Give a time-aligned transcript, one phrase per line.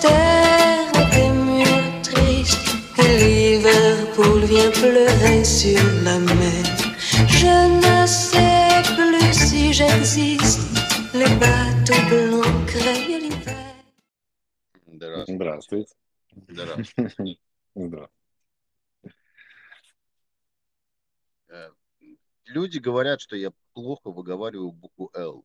[0.00, 2.58] terre des murs tristes
[2.98, 6.64] et Liverpool vient pleurer sur la mer.
[7.28, 10.60] Je ne sais plus si j'existe.
[11.14, 13.74] Les bateaux blancs craignent l'hiver.
[15.28, 15.94] Здравствуйте.
[16.48, 17.38] Здравствуйте.
[17.74, 18.08] Здравствуйте.
[21.48, 21.68] Э,
[22.46, 25.44] Люди говорят, что я плохо выговариваю букву Л.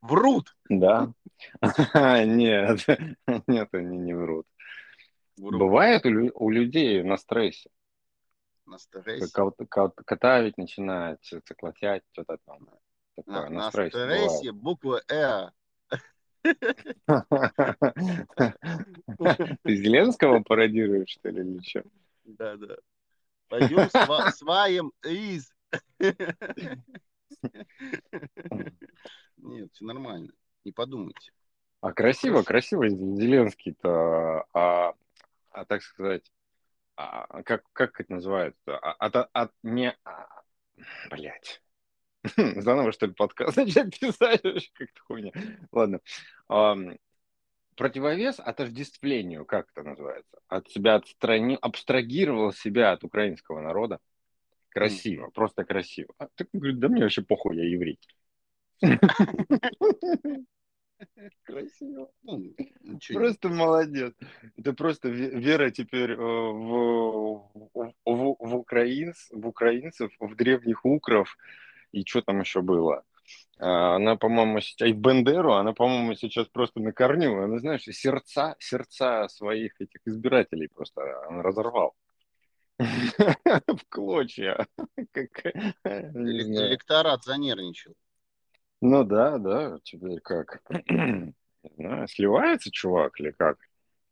[0.00, 0.56] Врут.
[0.68, 1.12] Да.
[1.94, 2.86] Нет,
[3.46, 4.46] нет, они не врут.
[5.36, 7.70] Бывает у, лю- у людей на стрессе.
[8.66, 9.32] На стрессе.
[9.68, 12.68] Катавить начинает, циклотять, что-то там.
[13.26, 15.50] На, стрессе буква Э.
[19.62, 21.82] Ты Зеленского пародируешь, что ли, или что?
[22.24, 22.76] Да, да.
[23.48, 25.52] Пойдем сва- сваем из.
[29.36, 30.32] Нет, все нормально.
[30.64, 31.32] Не подумайте.
[31.80, 34.94] А красиво, красиво Зеленский-то, а,
[35.50, 36.30] а, так сказать,
[36.96, 38.76] а, как, как это называется?
[38.78, 40.26] А, от, от, не, а,
[41.10, 41.62] блядь.
[42.36, 44.42] Заново, что ли, подкаст начать писать?
[44.74, 45.32] Как-то хуйня.
[45.72, 46.00] Ладно.
[46.48, 46.98] Ам,
[47.76, 50.38] противовес отождествлению, как это называется?
[50.48, 54.00] От себя отстранил, абстрагировал себя от украинского народа.
[54.68, 56.12] Красиво, просто красиво.
[56.18, 57.98] А ты говорит, да мне вообще похуй, я еврей.
[61.44, 62.10] Красиво.
[62.22, 62.54] Ну,
[63.12, 64.14] Просто молодец.
[64.56, 70.84] Это просто ве- вера теперь э, в, в, в, в украинц, в украинцев, в древних
[70.84, 71.36] укров
[71.92, 73.04] и что там еще было.
[73.58, 77.42] А, Она, по-моему, сейчас и в Бендеру, она, по-моему, сейчас просто на корню.
[77.42, 81.94] Она, знаешь, сердца, сердца своих этих избирателей просто она разорвал.
[82.78, 84.66] В клочья.
[85.84, 87.94] Электорат занервничал.
[88.80, 90.62] Ну да, да, теперь как.
[90.88, 91.34] Не
[91.76, 93.58] знаю, сливается чувак или как?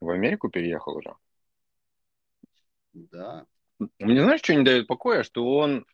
[0.00, 1.14] В Америку переехал уже.
[2.92, 3.46] Да.
[3.98, 5.22] Мне знаешь, что не дает покоя?
[5.22, 5.86] Что он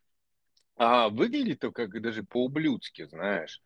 [0.77, 3.61] а, выглядит то как даже по-ублюдски, знаешь.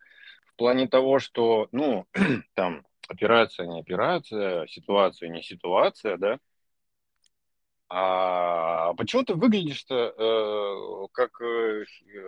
[0.45, 2.05] В плане того, что, ну,
[2.53, 6.39] там, операция не операция, ситуация не ситуация, да.
[7.87, 11.85] А почему ты выглядишь-то э, как э,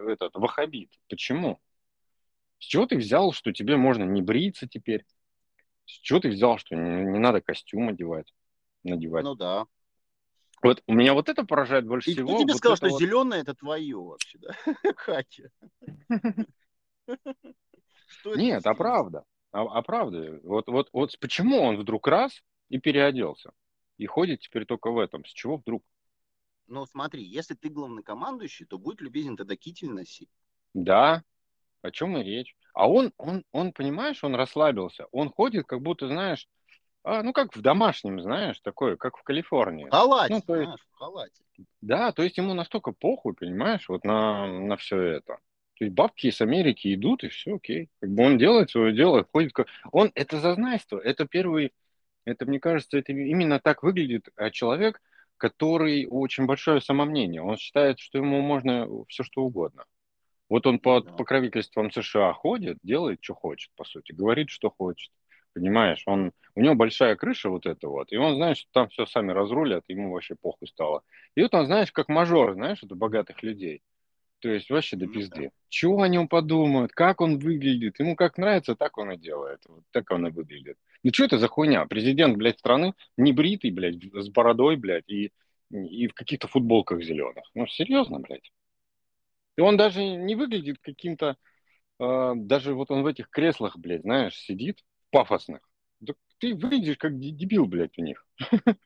[0.08, 0.90] этот вахабит?
[1.08, 1.60] Почему?
[2.62, 5.04] С чего ты взял, что тебе можно не бриться теперь?
[5.86, 8.32] С чего ты взял, что не, не надо костюм одевать,
[8.84, 9.24] надевать?
[9.24, 9.66] Ну да.
[10.62, 12.28] Вот у меня вот это поражает больше И всего.
[12.30, 14.56] кто тебе вот сказал, что вот- зеленое это твое вообще, да?
[17.08, 19.24] Это Нет, а правда.
[19.52, 20.40] А, а правда.
[20.44, 23.54] Вот, вот, вот почему он вдруг раз и переоделся?
[23.98, 25.26] И ходит теперь только в этом.
[25.26, 25.84] С чего вдруг?
[26.68, 30.30] Ну смотри, если ты главнокомандующий, то будь любезен тогда китель носи.
[30.76, 31.24] Да,
[31.82, 32.56] о чем и речь.
[32.74, 35.06] А он, он, он, понимаешь, он расслабился.
[35.12, 36.48] Он ходит, как будто, знаешь,
[37.04, 39.86] а, ну, как в домашнем, знаешь, такое, как в Калифорнии.
[39.86, 41.44] В халате, Ну, то есть- знаешь, в халате.
[41.82, 45.38] Да, то есть ему настолько похуй, понимаешь, вот на, на все это.
[45.78, 47.90] То есть бабки из Америки идут, и все окей.
[48.00, 49.54] Как бы он делает свое дело, ходит.
[49.92, 51.74] Он, это зазнайство, это первый...
[52.24, 55.02] Это, мне кажется, это именно так выглядит а, человек,
[55.38, 57.42] который очень большое самомнение.
[57.42, 59.86] Он считает, что ему можно все что угодно.
[60.52, 61.12] Вот он под Да.
[61.14, 65.10] покровительством США ходит, делает, что хочет, по сути, говорит, что хочет.
[65.54, 69.06] Понимаешь, он, у него большая крыша вот эта вот, и он знает, что там все
[69.06, 71.04] сами разрулят, ему вообще похуй стало.
[71.36, 73.82] И вот он, знаешь, как мажор, знаешь, это богатых людей.
[74.40, 75.52] То есть вообще до Ну пизды.
[75.70, 79.62] Чего о нем подумают, как он выглядит, ему как нравится, так он и делает.
[79.70, 80.76] Вот так он и выглядит.
[81.04, 81.86] Ну что это за хуйня?
[81.86, 85.32] Президент, блядь, страны не бритый, блядь, с бородой, блядь, и,
[85.70, 87.46] и в каких-то футболках зеленых.
[87.56, 88.52] Ну, серьезно, блядь.
[89.62, 91.38] И он даже не выглядит каким-то,
[92.00, 95.62] э, даже вот он в этих креслах, блядь, знаешь, сидит, пафосных.
[96.00, 98.26] Да ты выглядишь как де- дебил, блядь, у них.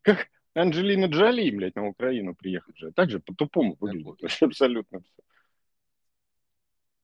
[0.00, 2.90] Как Анджелина Джоли, блядь, на Украину приехать же.
[2.92, 4.22] Так же по-тупому выглядит.
[4.22, 5.22] Вообще Абсолютно все.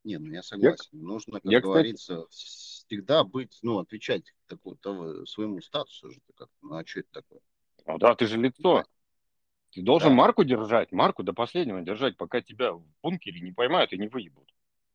[0.04, 0.88] Не, ну я согласен.
[0.92, 6.20] Нужно, как я, кстати- говорится, всегда быть, ну, отвечать такому, того, своему статусу же.
[6.36, 7.40] Как, ну, а что это такое?
[7.84, 8.86] Ну да, ты же лицо.
[9.72, 10.14] Ты должен Да.
[10.16, 14.52] марку держать, марку до последнего держать, пока тебя в бункере не поймают и не выебут.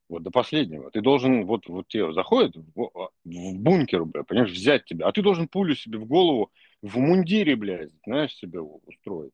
[0.10, 0.92] Вот до последнего.
[0.92, 3.10] Ты должен, вот, вот тебе заходит в, в
[3.56, 6.52] бункер, бля, понимаешь, взять тебя, а ты должен пулю себе в голову
[6.82, 9.34] в мундире, блядь, знаешь, себе устроить.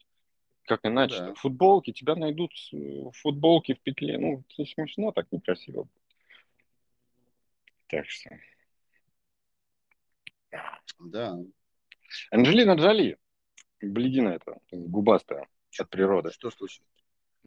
[0.66, 1.18] Как иначе?
[1.18, 1.34] да.
[1.34, 4.18] В футболке тебя найдут с- в футболке в петле.
[4.18, 5.88] Ну, это смешно, так некрасиво.
[7.88, 8.30] Так что.
[11.00, 11.38] Да.
[12.30, 13.18] Анджелина Джоли,
[13.81, 15.48] бледина эта, губастая
[15.80, 16.31] от природы.
[16.31, 16.88] Что случилось?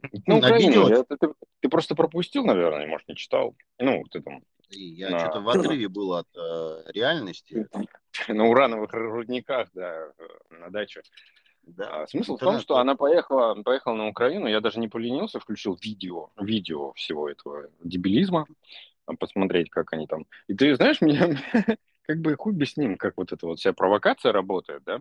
[0.02, 0.88] Ну, На Украина, видео?
[0.88, 3.54] я- ты, ты- ты просто пропустил, наверное, может, не читал.
[3.78, 7.66] Ну, ты там И я На- что-то в отрыве был от э, реальности.
[8.28, 11.02] на урановых рудниках, да, э, на даче.
[11.62, 12.02] Да.
[12.02, 15.40] А смысл в Интернет том, что она поехала, поехала на Украину, я даже не поленился,
[15.40, 18.46] включил видео, видео всего этого дебилизма,
[19.18, 20.26] посмотреть, как они там.
[20.48, 21.36] И ты знаешь, меня
[22.02, 25.00] как бы хуй бы с ним, как вот эта вот вся провокация работает, да?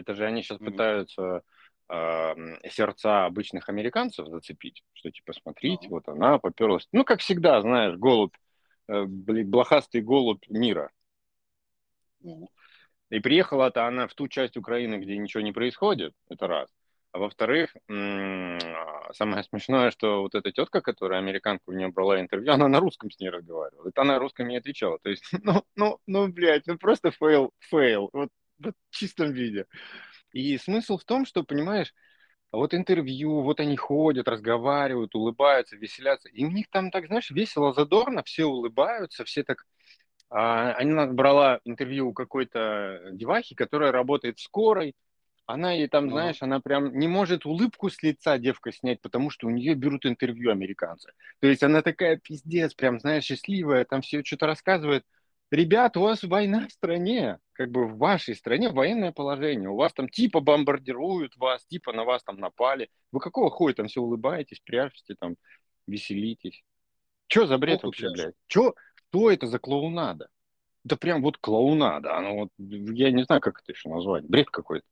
[0.00, 0.70] Это же они сейчас Мгм.
[0.70, 1.42] пытаются
[1.88, 5.94] м, сердца обычных американцев зацепить, что типа смотрите, Ага.
[5.94, 6.86] вот она поперлась.
[6.92, 8.34] Ну, как всегда, знаешь, голубь,
[8.88, 10.90] э, блохастый голубь мира.
[12.20, 12.48] Мгм.
[13.10, 16.70] И приехала-то она в ту часть Украины, где ничего не происходит, это раз.
[17.12, 22.52] А во-вторых, а, самое смешное, что вот эта тетка, которая американка у нее брала интервью,
[22.52, 23.88] она на русском с ней разговаривала.
[23.88, 24.98] Это она на русском не отвечала.
[25.00, 28.30] То есть, ну, ну, ну, блядь, ну просто fail, fail, вот
[28.90, 29.66] в чистом виде.
[30.32, 31.94] И смысл в том, что, понимаешь,
[32.52, 36.28] вот интервью, вот они ходят, разговаривают, улыбаются, веселятся.
[36.30, 39.66] И у них там так, знаешь, весело, задорно, все улыбаются, все так...
[40.30, 44.94] А, она брала интервью у какой-то девахи, которая работает в скорой.
[45.46, 46.10] Она ей там, Ага.
[46.10, 50.06] знаешь, она прям не может улыбку с лица девка снять, потому что у нее берут
[50.06, 51.12] интервью американцы.
[51.40, 55.04] То есть она такая пиздец, прям, знаешь, счастливая, там все что-то рассказывает.
[55.50, 59.68] Ребят, у вас война в стране, как бы в вашей стране военное положение.
[59.68, 62.88] У вас там типа бомбардируют вас, типа на вас там напали.
[63.10, 65.34] Вы какого хуя там все улыбаетесь, прячете там,
[65.88, 66.62] веселитесь?
[67.26, 68.16] Че за бред Попу вообще, пляшут.
[68.16, 68.34] блядь?
[68.46, 70.28] Че, что это за клоунада?
[70.84, 72.16] Да прям вот клоунада.
[72.16, 74.24] Оно вот, я не знаю, как это еще назвать.
[74.24, 74.86] Бред какой-то.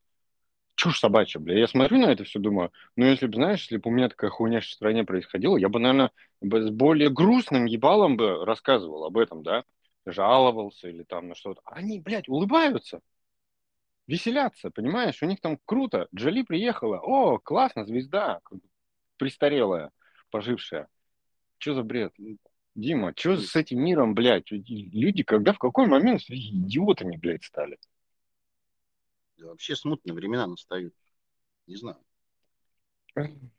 [0.75, 1.57] Чушь собачья, бля.
[1.57, 4.29] Я смотрю на это все, думаю, ну, если бы, знаешь, если бы у меня такая
[4.29, 6.11] хуйня в стране происходила, я бы, наверное,
[6.41, 9.63] с более грустным ебалом бы рассказывал об этом, да,
[10.05, 11.61] жаловался или там на что-то.
[11.65, 13.01] Они, блядь, улыбаются,
[14.07, 15.21] веселятся, понимаешь?
[15.21, 16.07] У них там круто.
[16.15, 18.41] Джоли приехала, о, классно, звезда,
[19.17, 19.91] престарелая,
[20.31, 20.87] пожившая.
[21.57, 22.13] Что за бред?
[22.75, 24.49] Дима, что с этим миром, блядь?
[24.49, 27.77] Люди когда, в какой момент идиотами, блядь, стали?
[29.37, 30.93] Да вообще смутные времена настают.
[31.67, 31.97] Не знаю.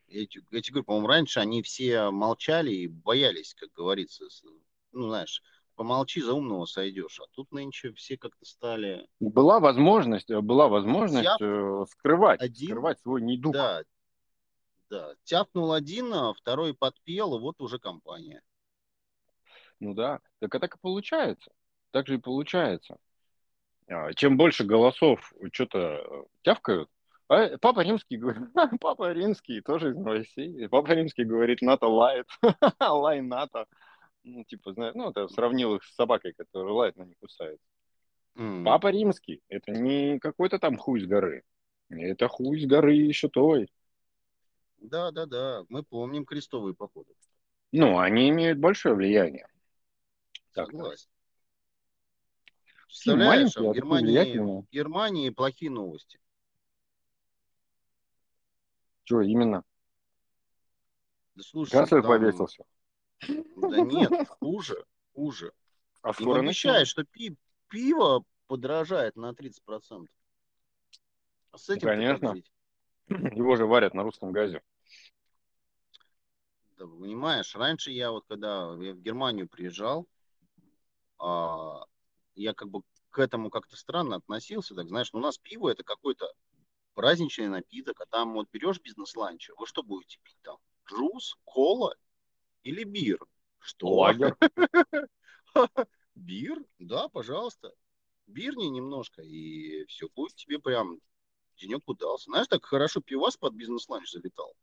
[0.08, 4.24] Я тебе говорю, по-моему, раньше они все молчали и боялись, как говорится.
[4.92, 5.42] Ну, знаешь,
[5.80, 7.18] помолчи, за умного сойдешь.
[7.20, 9.08] А тут нынче все как-то стали...
[9.18, 11.40] Была возможность, была возможность Тяп.
[11.40, 12.68] э, скрывать, Один.
[12.68, 13.54] скрывать свой недуг.
[13.54, 13.82] Да,
[14.90, 15.14] да.
[15.24, 18.42] Тяпнул один, а второй подпел, и вот уже компания.
[19.78, 21.50] Ну да, так а так и получается.
[21.92, 22.98] Так же и получается.
[23.88, 26.90] А, Чем больше голосов что-то тявкают,
[27.28, 28.42] а Папа Римский говорит,
[28.82, 30.68] Папа Римский тоже из новостей.
[30.68, 32.26] Папа Римский говорит, НАТО лает,
[32.80, 33.64] лай НАТО.
[34.22, 37.60] Ну, типа, знаешь, ну, это сравнил их с собакой, которая лает, но не кусает.
[38.36, 38.64] М.
[38.64, 41.42] Папа Римский, это не какой-то там хуй с горы.
[41.88, 43.68] Это хуй с горы еще той.
[44.78, 45.64] Да, да, да.
[45.68, 47.12] Мы помним крестовые походы.
[47.72, 49.46] Ну, они имеют большое влияние.
[50.52, 51.08] Так, Согласен.
[52.86, 56.18] Представляешь, а а в такие Германии, в Германии плохие новости.
[59.04, 59.64] Что именно?
[61.36, 62.64] Да слушай, Канцлер там- повесился.
[63.56, 64.84] Да нет, хуже,
[65.14, 65.52] хуже.
[66.02, 67.36] А Им скоро обещают, что пи-
[67.68, 70.08] пиво подорожает на 30%.
[71.52, 72.34] А с этим конечно.
[73.08, 74.62] Его же варят на русском газе.
[76.78, 80.08] Да, понимаешь, раньше я вот когда я в Германию приезжал,
[81.18, 81.84] а,
[82.34, 84.74] я как бы к этому как-то странно относился.
[84.74, 86.32] Так знаешь, ну, у нас пиво это какой-то
[86.94, 90.56] праздничный напиток, а там вот берешь бизнес-ланч, вы что будете пить там?
[90.88, 91.94] Juice, cola
[92.62, 93.18] или beer?
[93.58, 93.88] Что?
[93.88, 94.36] Lager.
[96.14, 96.62] Beer?
[96.78, 97.72] Да, пожалуйста.
[98.26, 101.00] Бирни немножко, и все будет тебе прям
[101.56, 102.30] денек удался.
[102.30, 104.54] Знаешь, так хорошо пивас под бизнес-ланч залетал.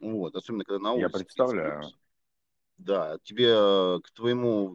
[0.00, 1.02] Вот, особенно когда на улице.
[1.06, 1.82] Я представляю.
[2.78, 4.74] Да, тебе э, к твоему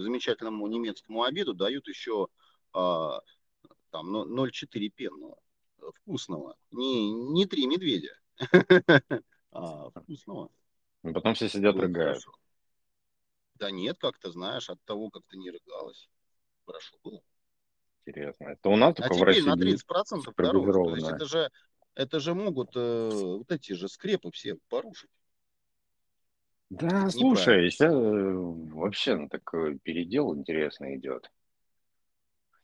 [0.00, 2.28] замечательному немецкому обеду дают еще
[2.72, 3.20] а,
[3.90, 5.38] там ну, 0,4 пенного.
[5.78, 6.56] э, Вкусного.
[6.70, 8.18] Не, не три медведя.
[9.54, 10.50] А вкусного.
[11.02, 12.18] Потом все сидят, Будет рыгают.
[12.24, 12.32] хорошо.
[13.56, 16.08] Да нет, как-то, знаешь, от того, как ты не рыгалась.
[16.66, 17.20] Хорошо было.
[18.06, 18.44] Интересно.
[18.46, 20.72] Это у нас А только в теперь на России 30% дороже.
[20.72, 21.50] То есть это же,
[21.94, 25.10] это же могут э, вот эти же скрепы все порушить.
[26.70, 31.30] Да, Это слушай, сейчас вообще ну, такой передел интересный идет.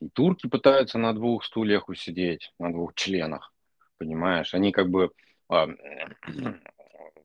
[0.00, 3.52] И турки пытаются на двух стульях усидеть, на двух членах,
[3.98, 4.54] понимаешь?
[4.54, 5.10] Они как бы
[5.48, 5.66] а,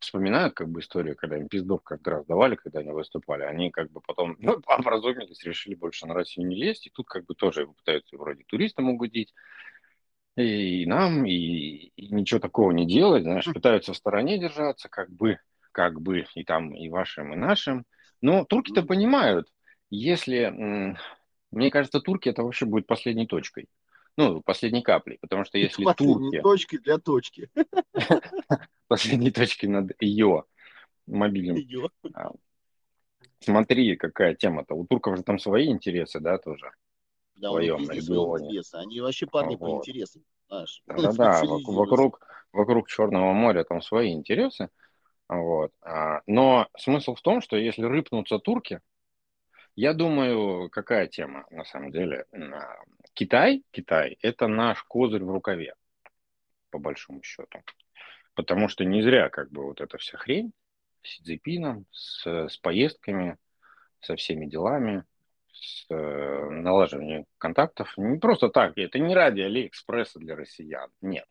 [0.03, 3.43] вспоминают как бы историю, когда им пиздов как раз давали, когда они выступали.
[3.43, 6.87] Они как бы потом ну, образумились, решили больше на Россию не лезть.
[6.87, 9.33] И тут как бы тоже пытаются вроде туристам угодить.
[10.35, 15.37] И нам, и, и ничего такого не делать, знаешь, пытаются в стороне держаться, как бы,
[15.71, 17.85] как бы, и там, и вашим, и нашим.
[18.19, 19.47] Но турки-то понимают,
[19.91, 20.97] если,
[21.51, 23.67] мне кажется, турки это вообще будет последней точкой.
[24.17, 26.41] Ну, последней каплей, потому что если турки...
[26.41, 27.49] точки для точки.
[28.87, 30.43] Последней точки над ее
[31.07, 31.57] мобильным.
[31.57, 31.89] Ее.
[32.13, 32.31] А,
[33.39, 34.75] смотри, какая тема-то.
[34.75, 36.71] У турков же там свои интересы, да, тоже?
[37.35, 38.45] Да, своем регионе.
[38.47, 38.75] Интересы.
[38.75, 39.59] Они вообще парни вот.
[39.85, 40.23] по интересам.
[40.85, 42.19] Да-да, вокруг,
[42.51, 44.69] вокруг Черного моря там свои интересы.
[45.27, 45.71] Вот.
[45.81, 48.81] А, но смысл в том, что если рыпнутся турки,
[49.75, 52.25] я думаю, какая тема на самом деле?
[53.13, 55.73] Китай, Китай– это наш козырь в рукаве,
[56.69, 57.63] по большому счету.
[58.35, 60.53] Потому что не зря как бы вот эта вся хрень
[61.03, 63.37] с Цзипином, с, с поездками,
[63.99, 65.03] со всеми делами,
[65.51, 67.93] с э, налаживанием контактов.
[67.97, 71.25] Не просто так, это не ради Алиэкспресса для россиян, нет.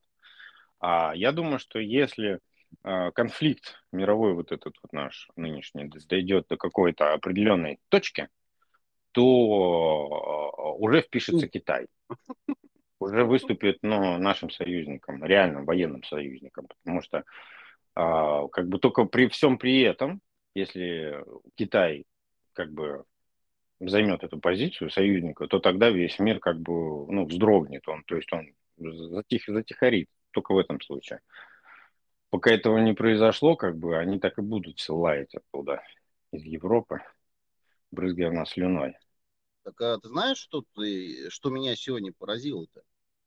[0.81, 2.41] А я думаю, что если
[2.85, 8.29] э, конфликт мировой вот этот вот наш нынешний дойдет до какой-то определенной точки,
[9.13, 11.87] то э, уже впишется Китай.
[13.03, 16.69] Уже выступит ну, нашим союзником, реальным военным союзником.
[16.69, 17.25] Потому что
[17.95, 20.21] а, как бы только при всем при этом,
[20.55, 22.05] если Китай
[22.53, 23.05] как бы
[23.81, 28.33] займет эту позицию союзника, то тогда весь мир как бы ну, вздрогнет, он, то есть
[28.33, 31.21] он затих, затихарит, только в этом случае.
[32.31, 35.83] Пока этого не произошло, как бы они так и будут все лаять оттуда,
[36.33, 37.03] из Европы,
[37.91, 38.97] брызгая в нас слюной.
[39.65, 42.83] Так а ты знаешь, что, ты, что меня сегодня поразило-то?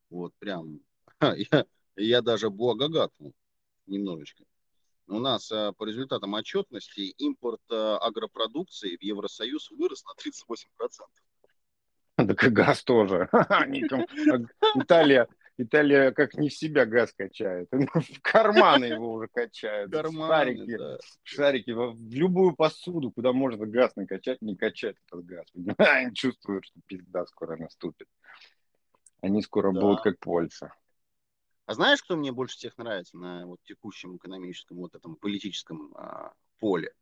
[0.10, 0.80] Вот прям,
[1.22, 3.34] я, я даже благогатнул
[3.88, 4.44] немножечко.
[5.08, 12.28] У нас а, по результатам отчетности импорт а, агропродукции в Евросоюз вырос на 38%.
[12.28, 13.30] Так и газ тоже.
[14.76, 17.70] Италия, Италия как не в себя газ качает.
[17.72, 19.92] В карманы его уже качают.
[19.92, 20.98] Карманы, шарики, да.
[21.24, 25.46] шарики в любую посуду, куда можно газ накачать, не качать этот газ.
[26.14, 28.08] Чувствуют, что пизда скоро наступит.
[29.26, 29.82] Они скоро да.
[29.82, 30.72] будут как Польша.
[31.66, 36.32] А знаешь, кто мне больше всех нравится на вот текущем экономическом, вот этом политическом а,
[36.60, 36.94] поле,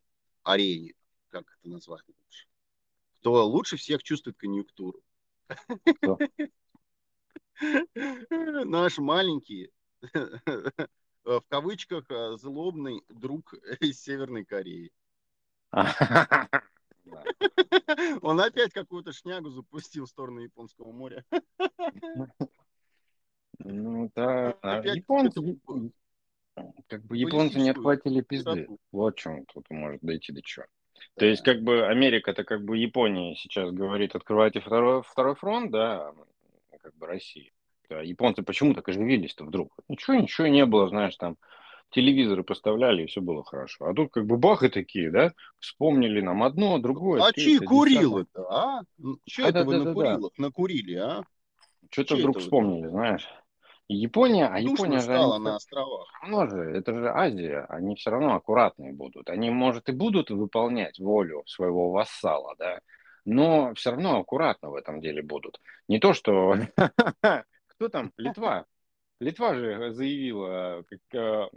[0.44, 0.94] арене,
[1.28, 2.48] как это назвать лучше?
[3.20, 5.04] Кто лучше всех чувствует конъюнктуру?
[7.60, 9.74] Наш маленький,
[11.26, 14.94] в кавычках, а, злобный друг из Северной Кореи.
[18.22, 21.24] Он опять какую-то шнягу запустил в сторону Японского моря.
[23.60, 25.58] Ну да, Опять японцы,
[26.88, 28.68] как бы японцы не отхватили пизды.
[28.92, 30.66] Вот чем тут может дойти до чего.
[31.16, 35.72] То есть, как бы Америка, это как бы Япония сейчас говорит, открывайте второй, второй фронт,
[35.72, 36.14] да,
[36.82, 37.52] как бы Россия.
[37.90, 39.74] Да, японцы почему так оживились-то вдруг?
[39.88, 41.38] Ничего, ничего не было, знаешь, там
[41.90, 43.86] телевизоры поставляли, и все было хорошо.
[43.86, 47.22] А тут как бы бах и такие, да, вспомнили нам одно, другое.
[47.24, 48.82] А чьи курилы-то, а?
[49.26, 50.44] Че а, это да, вы да, на курилах да.
[50.44, 51.24] накурили, а?
[51.92, 53.28] Что-то вдруг вспомнили, знаешь.
[53.88, 55.04] Япония, а Япония же...
[55.04, 56.08] Стала на островах.
[56.22, 59.30] Равно же, это же Азия, они все равно аккуратные будут.
[59.30, 62.80] Они, может, и будут выполнять волю своего вассала, да,
[63.26, 65.60] но все равно аккуратно в этом деле будут.
[65.88, 66.56] Не то, что...
[67.68, 68.12] Кто там?
[68.18, 68.66] Литва.
[69.20, 71.50] Литва же заявила как, э,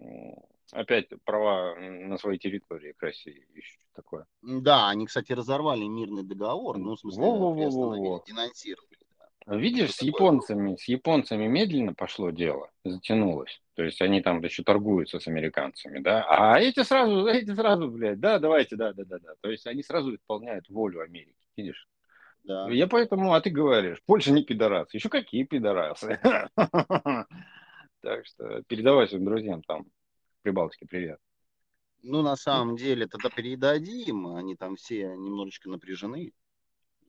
[0.73, 3.47] опять права на своей территории к России.
[3.55, 4.27] Еще такое.
[4.43, 8.27] Да, они, кстати, разорвали мирный договор, ну, в смысле, во -во -во -во.
[8.27, 8.97] денонсировали.
[9.47, 13.63] Видишь, с японцами, с японцами медленно пошло дело, затянулось.
[13.75, 16.25] То есть они там еще торгуются с американцами, да.
[16.29, 19.35] А эти сразу, эти сразу, блядь, да, давайте, да, да, да, да.
[19.41, 21.87] То есть они сразу исполняют волю Америки, видишь?
[22.47, 22.69] Да.
[22.71, 24.93] Я поэтому, а ты говоришь, Польша не пидорас.
[24.95, 26.21] Еще какие пидорасы?
[28.03, 29.87] Так что передавай своим друзьям там
[30.43, 31.19] Прибалтике привет.
[32.05, 34.29] Ну, на самом деле, тогда передадим.
[34.37, 36.33] Они там все немножечко напряжены.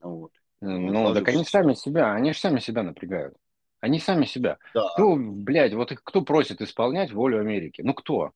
[0.00, 0.32] Вот.
[0.60, 3.36] Ну, так они сами себя, они же сами себя напрягают.
[3.78, 4.58] Они сами себя.
[4.74, 4.88] Да.
[4.94, 7.80] Кто, блядь, вот кто просит исполнять волю Америки?
[7.84, 8.32] Ну, кто?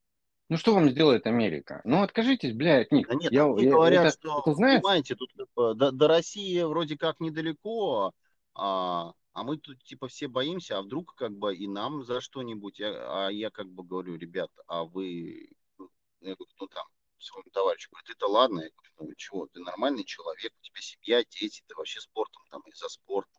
[0.52, 1.80] Ну, что вам сделает Америка?
[1.84, 3.08] Ну, откажитесь, блядь, от них.
[3.08, 4.82] Да нет, я, они я, говорят, это, что, это, знаешь...
[4.82, 8.12] понимаете, тут до, до России вроде как недалеко,
[8.54, 12.82] а, а мы тут типа все боимся, а вдруг как бы и нам за что-нибудь,
[12.82, 15.88] а, а я как бы говорю, ребят, а вы, ну,
[16.20, 16.84] я говорю, ну там,
[17.18, 21.24] своему товарищу, говорит, это ладно, я говорю, ну чего, ты нормальный человек, у тебя семья,
[21.24, 23.30] дети, ты вообще спортом там и за спорт.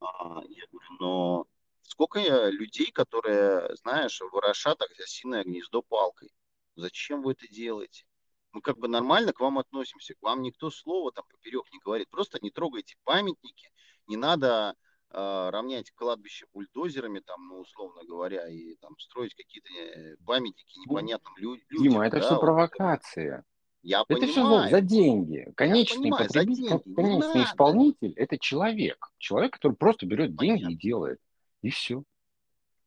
[0.00, 1.46] А, я говорю, но
[1.82, 6.30] сколько людей, которые, знаешь, ворошат осиное гнездо палкой.
[6.78, 8.04] Зачем вы это делаете?
[8.52, 12.08] Мы как бы нормально к вам относимся, к вам никто слова там поперек не говорит.
[12.08, 13.68] Просто не трогайте памятники,
[14.06, 14.74] не надо
[15.10, 21.36] э, равнять кладбище бульдозерами, там, ну, условно говоря, и там строить какие-то э, памятники непонятным
[21.36, 21.66] людям.
[21.78, 23.44] Дима, это да, все провокация.
[23.82, 24.30] Я Это понимаю.
[24.30, 25.52] все за, за деньги.
[25.56, 26.88] Конечный понимаю, за деньги.
[26.88, 29.10] Не конечный исполнитель– это человек.
[29.18, 30.74] Человек, который просто берет деньги Понятно.
[30.74, 31.20] и делает.
[31.62, 32.04] И все.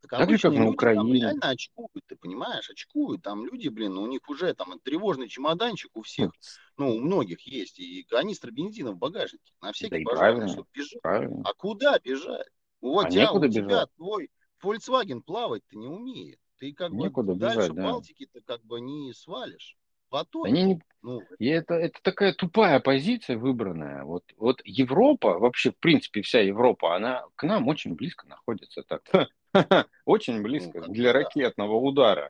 [0.02, 3.22] Так Так же, как на там реально очкуют, ты понимаешь, очкуют.
[3.22, 6.32] Там люди, блин, у них уже там тревожный чемоданчик у всех,
[6.78, 11.02] ну, у многих есть, и канистра бензина в багажнике, на всякий Да пожарный, чтобы бежать.
[11.02, 11.42] Правильно.
[11.46, 12.48] А куда бежать?
[12.82, 13.90] Вот А тебя, у тебя бежать.
[13.96, 14.30] твой
[14.64, 16.40] Volkswagen плавать-то не умеет.
[16.58, 17.84] Ты как Некуда бы дальше бежать, да.
[17.84, 19.78] Балтики-то как бы не свалишь.
[20.10, 24.04] Потом, Они не ну, И это, это такая тупая позиция выбранная.
[24.04, 28.84] Вот, вот Европа, вообще, в принципе, вся Европа, она к нам очень близко находится.
[28.84, 29.04] Так.
[30.06, 31.20] Очень близко Ну, как для да.
[31.20, 32.30] ракетного удара.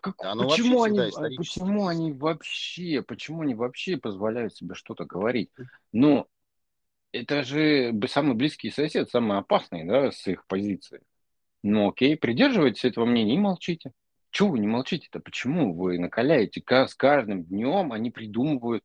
[0.00, 1.02] Как- Да, оно почему, они, а
[1.36, 1.88] почему близко.
[1.88, 5.50] они вообще, почему они вообще позволяют себе что-то говорить?
[5.92, 6.26] Ну,
[7.12, 11.00] это же самый близкий сосед, самый опасный, да, с их позиции.
[11.62, 13.92] Ну, окей, придерживайтесь этого мнения и молчите.
[14.30, 15.20] Чего вы не молчите-то?
[15.20, 16.60] Почему вы накаляете?
[16.60, 18.84] Ка- С каждым днем они придумывают.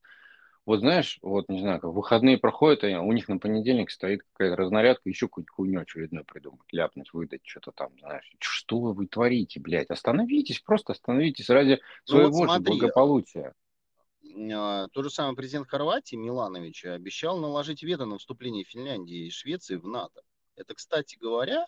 [0.66, 4.56] Вот знаешь, вот не знаю, как выходные проходят, и у них на понедельник стоит какая-то
[4.56, 8.30] разнарядка, еще какую-нибудь хуйню очередную придумать, ляпнуть, выдать, что-то там, знаешь.
[8.40, 9.90] Что вы творите, блядь?
[9.90, 13.54] Остановитесь, просто остановитесь ради Ну вот своего же смотри, благополучия.
[14.54, 19.76] А, Тот же самый президент Хорватии Миланович обещал наложить вето на вступление Финляндии и Швеции
[19.76, 20.22] в НАТО.
[20.56, 21.66] Это, кстати говоря,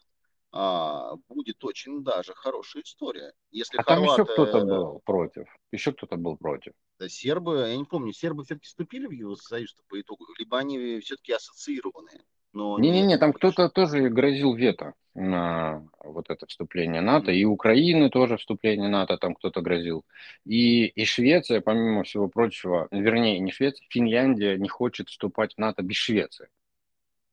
[0.51, 3.33] а, будет очень даже хорошая история.
[3.51, 5.47] Если А там еще хорваты, кто-то был против.
[5.71, 6.73] Еще кто-то был против.
[6.99, 11.31] да, сербы, я не помню, сербы все-таки вступили в Евросоюз по итогу, либо они все-таки
[11.33, 12.21] ассоциированные.
[12.53, 18.89] Не-не-не, там кто-то тоже грозил вето на вот это вступление НАТО, и Украины тоже вступление
[18.89, 20.03] НАТО там кто-то грозил.
[20.43, 25.81] И, и Швеция, помимо всего прочего, вернее, не Швеция, Финляндия не хочет вступать в НАТО
[25.81, 26.49] без Швеции.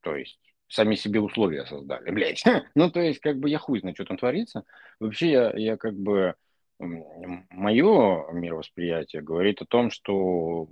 [0.03, 2.45] То есть сами себе условия создали, блядь.
[2.75, 4.65] Ну, то есть, как бы я хуй знаю, что там творится.
[5.01, 6.35] Вообще, я, я как бы...
[6.79, 10.69] Мое мировосприятие говорит о том, что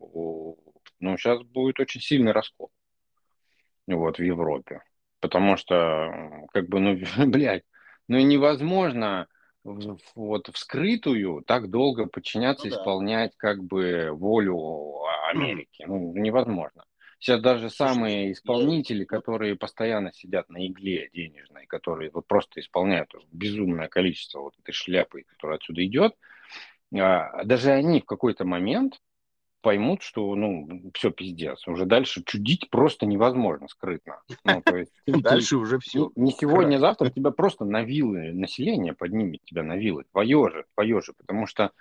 [1.01, 2.71] ну, сейчас будет очень сильный раскол
[3.89, 4.83] вот, в Европе.
[5.21, 7.65] Потому что, как бы, ну, блядь,
[8.09, 9.27] ну, невозможно
[10.15, 12.77] вот вскрытую так долго подчиняться, Ну да.
[12.77, 15.85] исполнять, как бы, волю Америки.
[15.87, 16.85] Ну, невозможно.
[17.19, 23.89] Сейчас даже самые исполнители, которые постоянно сидят на игле денежной, которые вот просто исполняют безумное
[23.89, 26.15] количество вот этой шляпы, которая отсюда идет,
[26.95, 29.01] а, даже они в какой-то момент
[29.67, 31.67] поймут, что, ну, все пиздец.
[31.67, 34.21] Уже дальше чудить просто невозможно скрытно.
[34.45, 36.13] Ну, то есть, Дальше уже все.
[36.15, 40.51] не, не сегодня, а завтра тебя просто на вилы, население поднимет тебя на вилы, твое
[40.53, 41.73] же, твое же, потому что,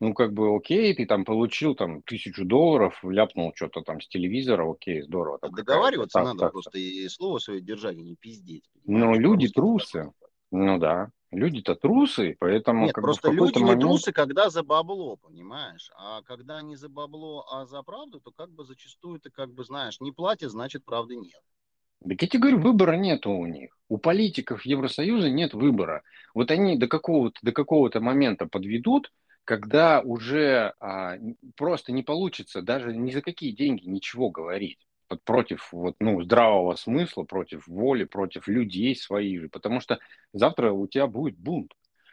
[0.00, 4.70] ну, как бы, окей, ты там получил там тысячу долларов, ляпнул что-то там с телевизора,
[4.70, 5.38] окей, здорово.
[5.38, 8.64] там Договариваться какая-то надо так- просто и слово свое держать, и не пиздеть.
[8.84, 9.22] Но понимаешь?
[9.22, 10.12] люди трусы.
[10.20, 10.30] так.
[10.50, 13.82] Ну да, люди-то трусы, поэтому Нет, как бы просто какой-то люди не момент...
[13.82, 15.90] трусы, когда за бабло, понимаешь?
[15.96, 19.64] А когда не за бабло, а за правду, то как бы зачастую ты как бы
[19.64, 21.40] знаешь, не платят, значит правды нет.
[22.02, 23.76] Так я тебе говорю, выбора нету у них.
[23.88, 26.02] У политиков Евросоюза нет выбора.
[26.32, 29.12] Вот они до какого-то, до какого-то момента подведут,
[29.48, 31.14] когда уже а,
[31.56, 34.78] просто не получится даже ни за какие деньги ничего говорить.
[35.08, 39.48] Вот против вот, ну, здравого смысла, против воли, против людей своих же.
[39.48, 40.00] Потому что
[40.34, 41.72] завтра у тебя будет бунт.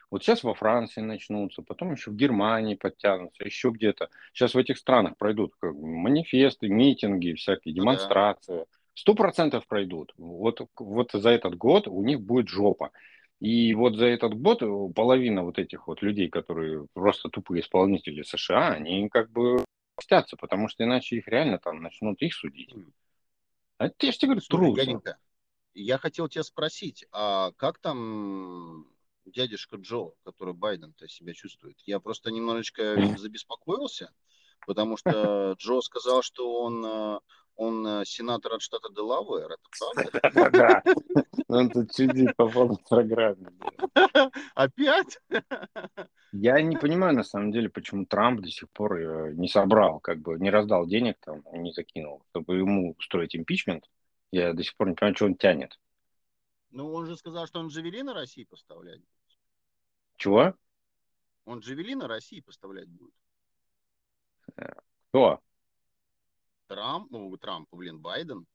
[0.10, 4.08] Вот сейчас во Франции начнутся, потом еще в Германии подтянутся, еще где-то.
[4.32, 8.66] Сейчас в этих странах пройдут манифесты, митинги, всякие Ну демонстрации.
[8.94, 10.14] Сто процентов пройдут.
[10.18, 12.92] Вот, вот за этот год у них будет жопа.
[13.40, 14.62] И вот за этот год
[14.96, 19.64] половина вот этих вот людей, которые просто тупые исполнители США, они как бы
[19.98, 22.74] мстятся, потому что иначе их реально там начнут их судить.
[23.78, 25.18] А я же тебе говорю, дяденька,
[25.74, 28.88] я хотел тебя спросить, а как там
[29.26, 31.78] дядюшка Джо, который Байден-то себя чувствует?
[31.86, 34.14] Я просто немножечко забеспокоился,
[34.66, 37.20] потому что Джо сказал, что он, э,
[37.56, 40.52] он э, сенатор от штата Делавэр, это правда?
[40.52, 40.84] Да,
[41.48, 43.48] он тут чудит по полной программе.
[44.56, 45.20] Опять?
[46.32, 50.20] Я не понимаю, на самом деле, почему Трамп до сих пор э, не собрал, как
[50.20, 53.86] бы не раздал денег там, не закинул, чтобы ему устроить импичмент.
[54.32, 55.80] Я до сих пор не понимаю, что он тянет.
[56.72, 59.02] Ну, он же сказал, что он джавелины России поставлять.
[60.18, 60.56] Чего?
[61.46, 63.14] Он джавелины России поставлять будет.
[65.10, 65.42] Кто?
[66.68, 68.46] Трамп, ну, Трамп, блин, Байден.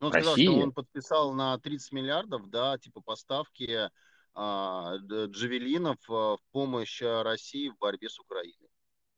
[0.00, 0.50] Ну, Он сказал, Россия?
[0.50, 3.90] что он подписал на 30 миллиардов, да, типа поставки
[4.34, 8.68] а, джавелинов а, в помощь а, России в борьбе с Украиной.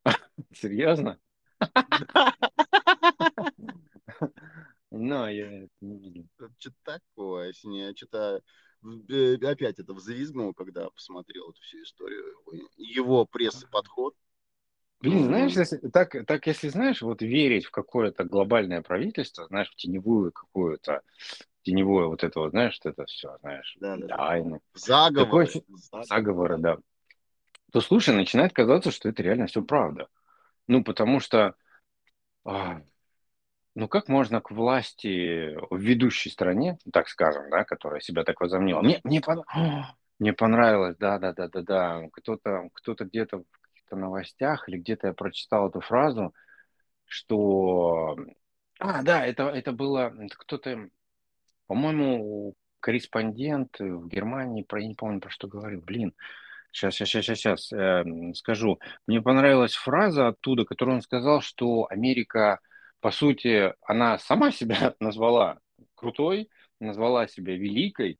[0.55, 1.19] Серьезно?
[4.91, 6.27] Ну, я это не видел.
[6.59, 8.43] Что-то такое, если не, что-то
[9.43, 12.35] опять это взвизгнул, когда посмотрел эту всю историю.
[12.77, 14.15] Его пресс-подход.
[15.01, 19.77] Блин, знаешь, если, так, так если знаешь, вот верить в какое-то глобальное правительство, знаешь, в
[19.77, 21.03] теневую какую-то,
[21.63, 24.17] теневое вот это вот, знаешь, это все, знаешь, Да, да.
[24.17, 25.47] тайны, Заговоры.
[25.47, 25.63] Такое
[26.05, 26.79] заговоры, да,
[27.73, 30.09] то слушай, начинает казаться, что это реально все правда.
[30.69, 31.55] Ну, потому что,
[32.45, 32.83] а,
[33.75, 38.83] ну, как можно к власти в ведущей стране, так скажем, да, которая себя так возомнила,
[38.83, 39.45] мне, мне, пон-
[40.19, 43.45] мне понравилось, да, да, да, да, да, кто-то, кто-то где-то в
[43.89, 46.35] каких-то новостях или где-то я прочитал эту фразу,
[47.07, 48.17] что,
[48.79, 50.89] а, да, это, это было, кто-то,
[51.67, 56.13] по-моему, корреспондент в Германии, про, я не помню, про что говорил, блин,
[56.71, 58.79] Сейчас, сейчас, сейчас, сейчас эм, скажу.
[59.07, 62.61] Мне понравилась фраза оттуда, которую он сказал, что Америка,
[63.01, 65.59] по сути, она сама себя назвала
[65.95, 68.19] крутой, назвала себя великой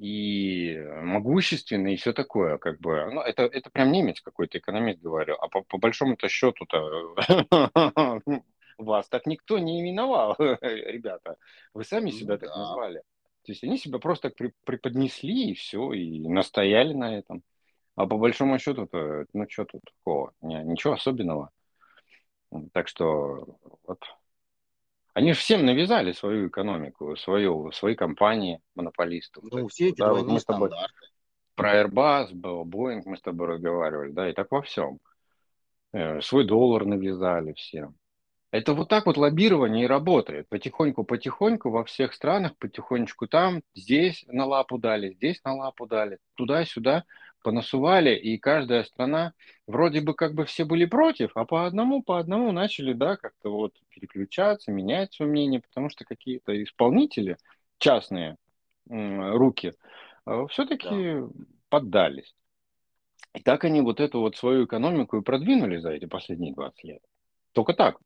[0.00, 3.10] и могущественной и все такое, как бы.
[3.12, 5.36] Ну, это, это прям немец какой-то, экономист говорил.
[5.38, 7.14] А по, по большому-то счету-то
[8.78, 11.36] вас так никто не именовал, ребята.
[11.74, 13.02] Вы сами Ну себя так назвали.
[13.44, 14.32] То есть они себя просто
[14.64, 17.42] преподнесли и все, и настояли на этом.
[17.94, 20.32] А по большому счету-то, ну что тут такого?
[20.40, 21.50] Ничего особенного.
[22.72, 24.02] Так что вот.
[25.20, 29.44] Они же всем навязали свою экономику, свою, свои компании, монополистов.
[29.52, 30.94] Ну, все эти да, вот мы с тобой стандарты.
[31.54, 34.98] про Airbus, Boeing мы с тобой разговаривали, да, и так во всем.
[35.92, 37.96] Э, Свой доллар навязали всем.
[38.50, 40.48] Это вот так вот лоббирование и работает.
[40.48, 47.04] Потихоньку-потихоньку во всех странах, потихонечку там, здесь на лапу дали, здесь на лапу дали, туда-сюда
[47.42, 49.32] понасували, и каждая страна,
[49.66, 53.50] вроде бы как бы все были против, а по одному, по одному начали, да, как-то
[53.50, 57.36] вот переключаться, менять свое мнение, потому что какие-то исполнители,
[57.78, 58.36] частные
[58.88, 59.72] руки,
[60.50, 61.22] все-таки
[61.68, 62.34] поддались.
[63.34, 67.02] И так они вот эту вот свою экономику и продвинули за эти последние 20 лет.
[67.52, 67.98] Только так.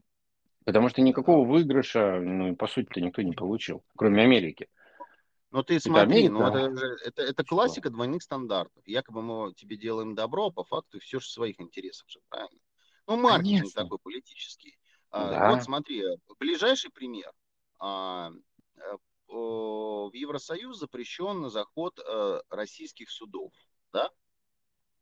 [0.65, 4.69] Потому что никакого выигрыша, ну, по сути-то, никто не получил, кроме Америки.
[5.55, 8.83] Но ты смотри, ну это, же- это, это классика двойных стандартов.
[8.89, 12.61] Якобы мы тебе делаем добро, а по факту все же своих интересов же, правильно?
[13.07, 13.85] Ну, маркетинг Конечно.
[13.85, 14.77] такой политический.
[15.11, 15.51] А, Да.
[15.51, 16.03] Вот смотри,
[16.41, 17.33] ближайший пример.
[17.79, 18.33] А,
[18.79, 18.97] э,
[19.29, 23.53] В Евросоюз запрещен заход э, российских судов,
[23.93, 24.11] да?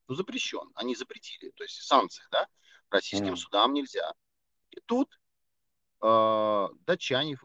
[0.07, 0.71] Ну, запрещен.
[0.75, 1.51] Они запретили.
[1.53, 2.47] То есть санкции, да?
[2.91, 3.37] Российским Мгм.
[3.39, 4.13] судам нельзя.
[4.71, 5.19] И тут
[6.03, 7.39] э, датчане,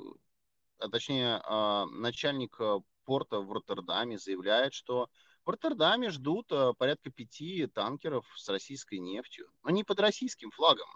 [0.80, 5.10] а точнее э, начальник э, порта в Роттердаме заявляет, что
[5.46, 9.48] в Роттердаме ждут э, порядка пяти танкеров с российской нефтью.
[9.64, 10.90] Но не под российским флагом,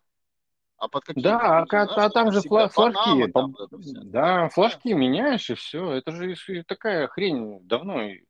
[0.75, 3.31] а под каким-то Да, а, а там же фла- флажки.
[3.31, 4.01] Там всё.
[4.03, 5.93] Да, флажки меняешь, и все.
[5.93, 6.35] Это же
[6.67, 8.03] такая хрень давно.
[8.03, 8.25] и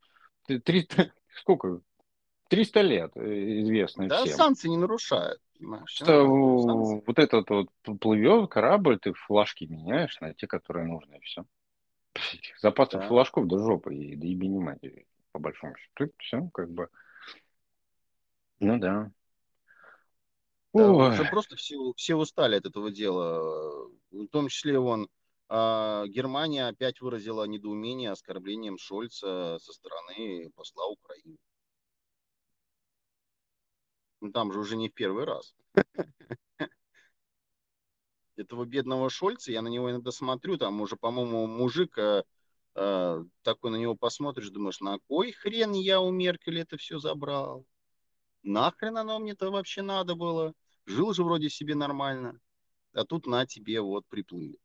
[0.46, 1.82] т- 300, сколько?
[2.50, 4.38] 300 лет э, известно Да, всем.
[4.38, 5.42] санкции не нарушают.
[5.86, 7.68] Что вот этот вот
[8.00, 11.46] плывет корабль, ты флажки меняешь на те, которые нужны, и все.
[12.60, 13.08] Запасов Да.
[13.08, 16.12] флажков до жопы, и да не матери, по большому счету.
[16.20, 16.90] Все, как бы.
[18.60, 19.12] Ну да.
[20.74, 23.90] Да, уже просто все, все устали от этого дела.
[24.12, 25.10] В том числе вон
[25.50, 31.38] а, Германия опять выразила недоумение оскорблением Шольца со стороны посла Украины.
[34.22, 35.54] Ну, там же уже не в первый раз.
[38.38, 42.24] Этого бедного Шольца, я на него иногда смотрю, там уже, по-моему, мужик э,
[42.76, 47.66] э, такой на него посмотришь, думаешь, на кой хрен я у Меркеля это все забрал?
[48.44, 50.54] Нахрен оно мне-то вообще надо было?
[50.86, 52.40] Жил же вроде себе нормально.
[52.94, 54.60] А тут на тебе вот приплыли.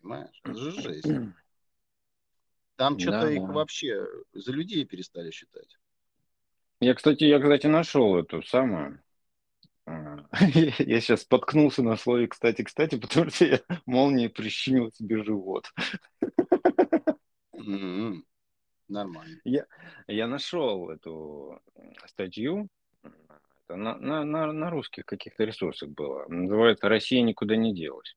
[0.00, 0.40] Понимаешь?
[0.44, 1.06] Это же жесть.
[2.76, 3.52] Там что-то Да, их да.
[3.52, 5.78] вообще за людей перестали считать.
[6.80, 9.00] Я, кстати, я, кстати, нашел эту самую.
[10.78, 15.72] Я сейчас споткнулся на слове «кстати, кстати», потому что я молнией прищемил себе живот.
[17.54, 18.24] М-м.
[18.88, 19.40] Нормально.
[20.06, 21.60] Я нашел эту
[22.06, 22.68] статью,
[23.72, 26.26] это на, на, на, на русских каких-то ресурсах было.
[26.28, 28.16] Называется «Россия никуда не делась».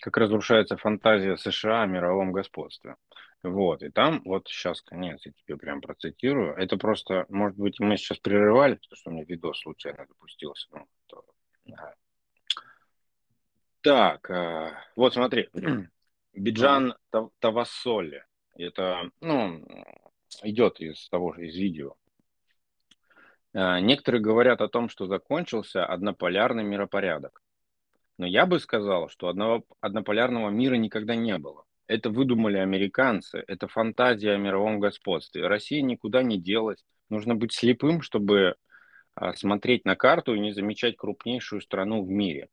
[0.00, 2.96] Как разрушается фантазия США о мировом господстве.
[3.42, 6.54] Вот, и там, вот сейчас конец, я тебе прям процитирую.
[6.54, 10.68] Это просто, может быть, мы сейчас прерывали, потому что у меня видос случайно запустился.
[10.72, 10.86] Ну.
[13.82, 15.48] Так, а, вот смотри.
[16.34, 18.24] Биджан Тав- Тавассоли.
[18.54, 19.64] Это, ну,
[20.42, 21.94] идет из того же, из видео.
[23.54, 27.42] А, Некоторые говорят о том, что закончился однополярный миропорядок.
[28.18, 31.64] Но я бы сказал, что одного, однополярного мира никогда не было.
[31.88, 35.46] Это выдумали американцы, это фантазия о мировом господстве.
[35.48, 36.84] Россия никуда не делась.
[37.10, 38.54] Нужно быть слепым, чтобы
[39.36, 42.48] смотреть на карту и не замечать крупнейшую страну в мире.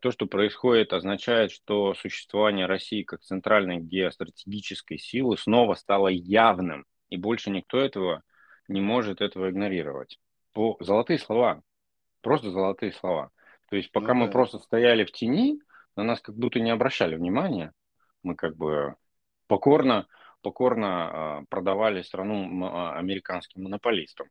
[0.00, 7.16] То, что происходит, означает, что существование России как центральной геостратегической силы снова стало явным, и
[7.16, 8.22] больше никто этого
[8.66, 10.18] не может этого игнорировать.
[10.52, 11.62] По, золотые слова,
[12.22, 13.30] просто золотые слова.
[13.68, 15.60] То есть пока ну, мы просто стояли в тени,
[15.96, 17.72] на нас как будто не обращали внимания,
[18.22, 18.96] мы как бы
[19.48, 20.06] покорно,
[20.42, 24.28] покорно э, продавали страну э, американским монополистам.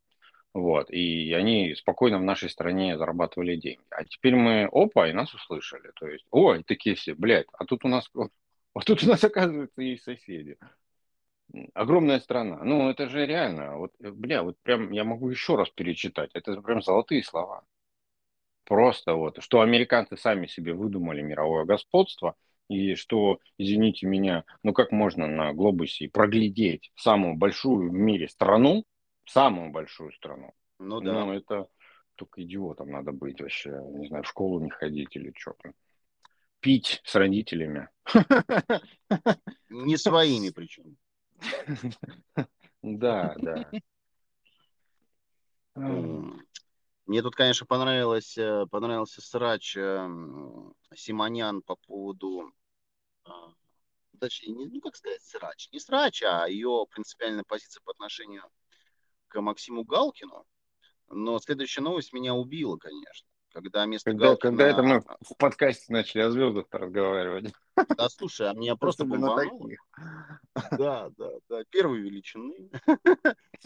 [0.52, 3.84] Вот, и они спокойно в нашей стране зарабатывали деньги.
[3.90, 5.92] А теперь мы, опа, и нас услышали.
[5.94, 8.10] То есть, ой, такие все, блядь, а тут у нас,
[8.74, 10.58] а тут у нас, оказывается, есть соседи.
[11.74, 12.62] Огромная страна.
[12.64, 13.76] Ну, это же реально.
[13.76, 16.30] Вот, бля, вот прям я могу еще раз перечитать.
[16.34, 17.64] Это прям золотые слова.
[18.64, 22.36] Просто вот, что американцы сами себе выдумали мировое господство,
[22.68, 28.84] и что, извините меня, ну как можно на глобусе проглядеть самую большую в мире страну,
[29.30, 30.52] самую большую страну.
[30.78, 31.24] Ну да.
[31.24, 31.68] Ну, это
[32.16, 33.70] только идиотом надо быть вообще.
[33.70, 35.54] Не знаю, в школу не ходить или что.
[36.60, 37.88] Пить с родителями.
[39.68, 40.96] Не своими причем.
[42.82, 43.70] Да, да.
[45.74, 52.50] Мне тут, конечно, понравилось, э, понравился срач эм, Симонян по поводу
[53.24, 53.52] а,
[54.18, 55.68] точнее, ну, как сказать, срач.
[55.72, 58.44] Не срач, а ее принципиальная позиция по отношению
[59.30, 60.44] к Максиму Галкину.
[61.08, 63.28] Но следующая новость меня убила, конечно.
[63.52, 64.50] Когда вместо когда, Галкина...
[64.50, 67.52] Когда это мы в подкасте начали о звездах разговаривать.
[67.96, 69.70] Да, слушай, а меня просто бомбануло.
[70.72, 72.70] Да, да, да, первой величины.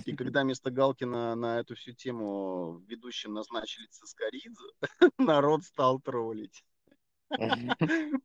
[0.07, 4.65] И когда вместо Галкина на эту всю тему ведущим назначили Цискоридзе,
[5.19, 6.65] народ стал троллить.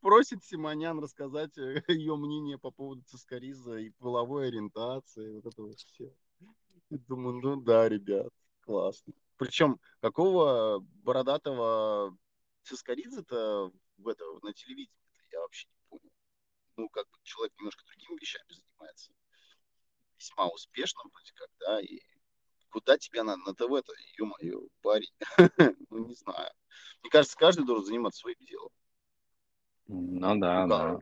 [0.01, 5.77] Просит Симонян рассказать э, ее мнение по поводу Цискориза и половой ориентации, вот это вот
[5.77, 6.13] все.
[6.89, 8.29] И думаю, ну да, ребят,
[8.61, 9.13] классно.
[9.37, 12.17] Причем какого бородатого
[12.63, 14.91] Цискоридзе-то в это, на телевидении
[15.31, 16.11] я вообще не понял.
[16.77, 19.11] Ну, как бы человек немножко другими вещами занимается.
[20.17, 21.99] Весьма успешно вроде как, да, и
[22.69, 25.13] куда тебя на, на ТВ-то, ё-моё, парень,
[25.89, 26.51] ну, не знаю.
[27.01, 28.71] Мне кажется, каждый должен заниматься своим делом.
[29.87, 30.99] Ну да, да.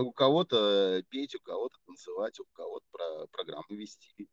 [0.00, 4.28] У кого-то петь, у кого-то танцевать, у кого-то про программы вести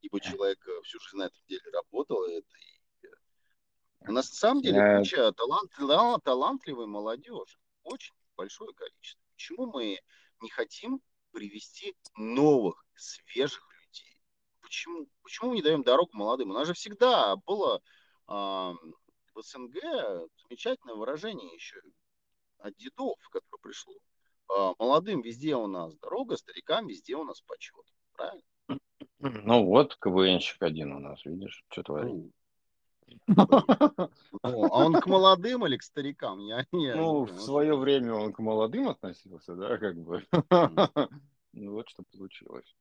[0.00, 2.24] ибо человек э, всю жизнь на этом деле работал.
[2.24, 3.06] Это и...
[3.06, 5.72] Э, у нас на самом деле куча талант,
[6.24, 9.22] талантливой молодежи, очень большое количество.
[9.32, 9.98] Почему мы
[10.40, 11.00] не хотим
[11.32, 14.20] привести новых, свежих людей?
[14.60, 15.08] Почему?
[15.22, 16.50] Почему мы не даем дорогу молодым?
[16.50, 17.82] У нас же всегда было
[18.28, 19.74] э, в СНГ
[20.42, 21.80] замечательное выражение еще
[22.58, 23.94] от дедов, которое пришло.
[24.48, 27.84] Э, молодым везде у нас дорога, старикам везде у нас почет.
[28.12, 28.42] Правильно?
[29.18, 32.32] Ну вот, КВНщик один у нас, видишь, что творит.
[33.26, 33.28] Ну,
[34.42, 36.40] а он к молодым или к старикам?
[36.40, 40.24] Я, я, ну, в свое время он к молодым относился, да, как бы.
[41.52, 42.76] Ну вот что получилось.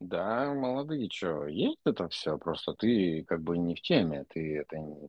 [0.00, 4.76] Да, молодые, что, есть это все, просто ты как бы не в теме, ты это
[4.76, 5.08] не,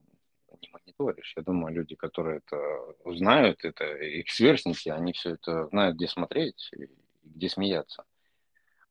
[0.62, 1.34] не мониторишь.
[1.36, 2.58] Я думаю, люди, которые это
[3.04, 6.88] узнают, это их сверстники, они все это знают, где смотреть и
[7.24, 8.06] где смеяться.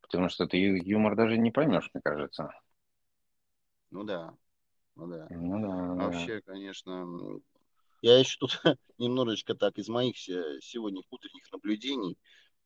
[0.07, 2.51] Потому что ты юмор даже не поймешь, мне кажется.
[3.91, 4.33] Ну да.
[4.95, 5.27] Ну да.
[5.29, 6.05] Ну да.
[6.05, 6.51] Вообще, да.
[6.53, 7.41] конечно,
[8.01, 8.61] я еще тут
[8.97, 12.17] немножечко так из моих сегодня утренних наблюдений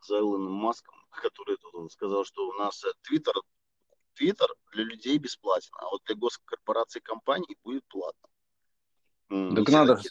[0.01, 3.33] за Илоном Маском, который тут он сказал, что у нас Твиттер
[4.15, 8.27] Твиттер для людей бесплатен, а вот для госкорпораций и компаний будет платно.
[9.29, 10.09] Так надо же,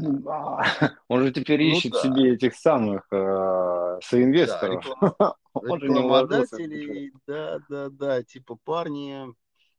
[0.00, 0.96] ну, да.
[1.08, 2.00] он же теперь ну, ищет да.
[2.00, 4.86] себе этих самых э, соинвесторов.
[5.18, 9.26] Да, рекламодателей, да, да, да, типа парни,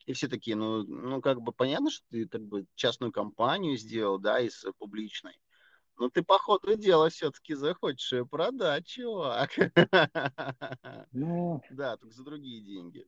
[0.06, 4.20] и все такие, ну, ну, как бы понятно, что ты как бы частную компанию сделал,
[4.20, 5.38] да, из публичной.
[5.98, 9.52] Но ты, по ходу дела, все-таки захочешь ее продать, чувак.
[11.12, 13.06] Ну, да, только за другие деньги.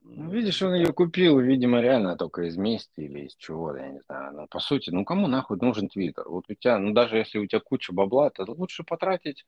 [0.00, 4.00] Ну, видишь, он ее купил, видимо, реально только из мести или из чего, я не
[4.00, 4.32] знаю.
[4.32, 6.26] Но по сути, ну кому нахуй нужен Твиттер?
[6.28, 9.44] Вот у тебя, ну даже если у тебя куча бабла, то лучше потратить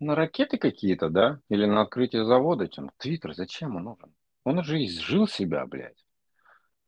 [0.00, 1.40] на ракеты какие-то, да?
[1.48, 3.34] Или на открытие завода, чем Твиттер.
[3.34, 4.14] Зачем он нужен?
[4.44, 6.04] Он уже изжил себя, блядь.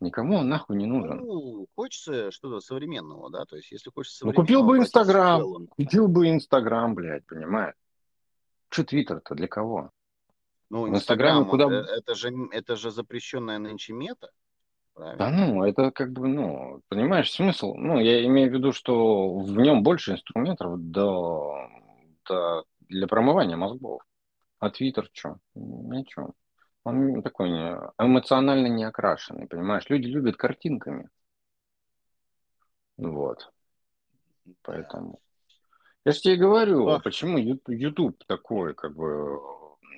[0.01, 1.19] Никому он нахуй не нужен.
[1.19, 3.47] Ну, хочется что-то современного, да?
[3.47, 5.67] То есть, если хочется Ну, купил бы Инстаграм.
[5.69, 7.75] Купил бы Инстаграм, блядь, понимаешь?
[8.69, 9.91] Что Твиттер-то для кого?
[10.69, 11.67] Ну, Инстаграм, куда...
[11.67, 14.31] Э, это, же, это же запрещенная нынче мета.
[14.93, 15.19] Правильно?
[15.19, 19.57] Да ну, это как бы, ну, понимаешь, смысл, ну, я имею в виду, что в
[19.59, 21.69] нем больше инструментов до,
[22.27, 24.03] до, для промывания мозгов.
[24.59, 25.39] А Твиттер что?
[25.55, 26.35] Ничего.
[26.85, 29.89] Он такой не, эмоционально не окрашенный, понимаешь?
[29.89, 31.09] Люди любят картинками.
[32.97, 33.53] Вот.
[34.63, 35.21] Поэтому.
[36.05, 37.03] Я же тебе говорю, Ах.
[37.03, 39.41] почему YouTube такой, как бы,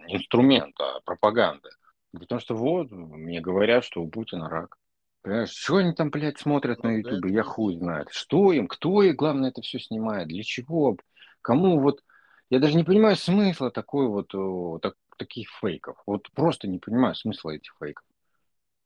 [0.08, 1.68] инструмент а, пропаганды.
[2.12, 4.76] Потому что вот, мне говорят, что у Путина рак.
[5.22, 8.08] Понимаешь, что они там, блядь, смотрят на Ютубе, я хуй знает.
[8.10, 10.96] Что им, кто и главное, это все снимает, для чего,
[11.42, 12.02] кому вот...
[12.50, 14.32] Я даже не понимаю смысла такой вот,
[14.82, 16.00] так- таких фейков.
[16.06, 18.04] Вот просто не понимаю смысла этих фейков.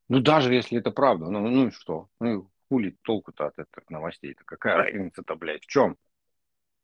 [0.09, 2.09] Ну, даже если это правда, ну, ну и что?
[2.21, 4.43] Ну, хули толку-то от этих новостей-то?
[4.45, 5.97] Какая разница-то, блядь, в чем?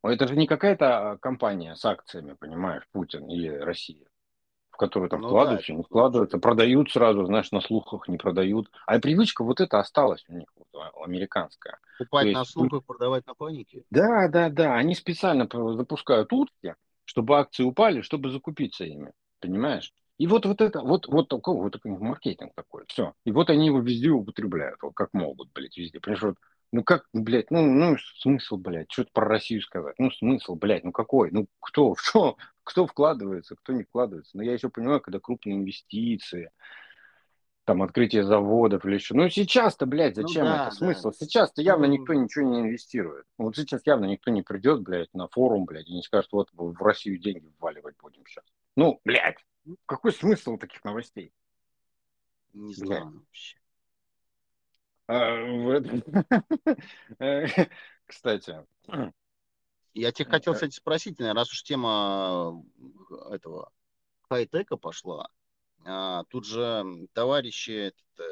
[0.02, 4.06] Это же не какая-то а, компания с акциями, понимаешь, Путин или Россия,
[4.78, 8.16] в которую там Ну да, вкладываются, это не вкладываются, продают сразу, знаешь, на слухах не
[8.16, 8.70] продают.
[8.86, 11.78] А привычка вот это осталась у них, вот, а, американская.
[11.98, 13.82] Покупать То на есть, слухах, продавать на панике.
[13.90, 19.92] Да, да, да, они специально запускают утки, чтобы акции упали, чтобы закупиться ими, понимаешь?
[20.18, 23.14] И вот, вот это, вот, вот такой, вот такой маркетинг такой, все.
[23.24, 26.00] И вот они его везде употребляют, вот как могут, блядь, везде.
[26.00, 26.36] Понимаешь, вот,
[26.72, 30.92] ну как, блядь, ну, ну смысл, блядь, что-то про Россию сказать, ну смысл, блядь, ну
[30.92, 34.36] какой, ну кто, что, кто вкладывается, кто не вкладывается.
[34.36, 36.50] Но я еще понимаю, когда крупные инвестиции,
[37.64, 39.14] там открытие заводов или еще.
[39.14, 41.10] Ну сейчас-то, блядь, Ну зачем да, это смысл?
[41.10, 41.16] да.
[41.18, 43.26] Сейчас-то явно Ну, никто ничего не инвестирует.
[43.36, 46.82] Вот сейчас явно никто не придет, блядь, на форум, блядь, и не скажет, вот в
[46.82, 48.44] Россию деньги вваливать будем сейчас.
[48.74, 49.36] Ну, блядь,
[49.86, 51.32] какой смысл таких новостей?
[52.54, 52.76] не Блядь.
[52.76, 53.58] знаю вообще.
[55.08, 55.34] А,
[57.18, 57.46] Э,
[58.06, 58.66] Кстати,
[59.94, 62.62] Я тебя хотел, кстати, спросить, раз уж тема
[63.10, 63.70] э, этого
[64.28, 65.28] хай-тека пошла,
[65.84, 68.22] а, тут же товарищи, э,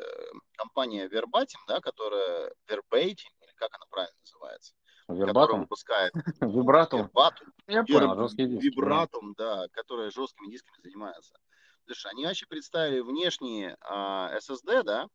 [0.56, 4.74] компания Verbatim, да, которая Verbatim, или как она правильно называется,
[5.08, 6.12] вербатум, выпускает
[6.42, 7.06] вибратум.
[7.06, 8.60] Verbatim, Я понял, жесткий диск.
[8.62, 8.66] да.
[8.68, 11.38] Вибратум, да, которая жесткими дисками занимается.
[11.86, 15.08] Слушай, они вообще представили внешние а, SSD, да,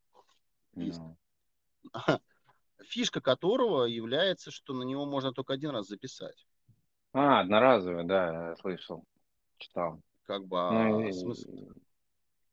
[0.73, 1.01] диск,
[2.83, 6.45] фишка которого является, что на него можно только один раз записать.
[7.13, 9.03] А, одноразовый, да, я слышал,
[9.57, 10.01] читал.
[10.23, 11.51] Как бы, Ну, а смысл?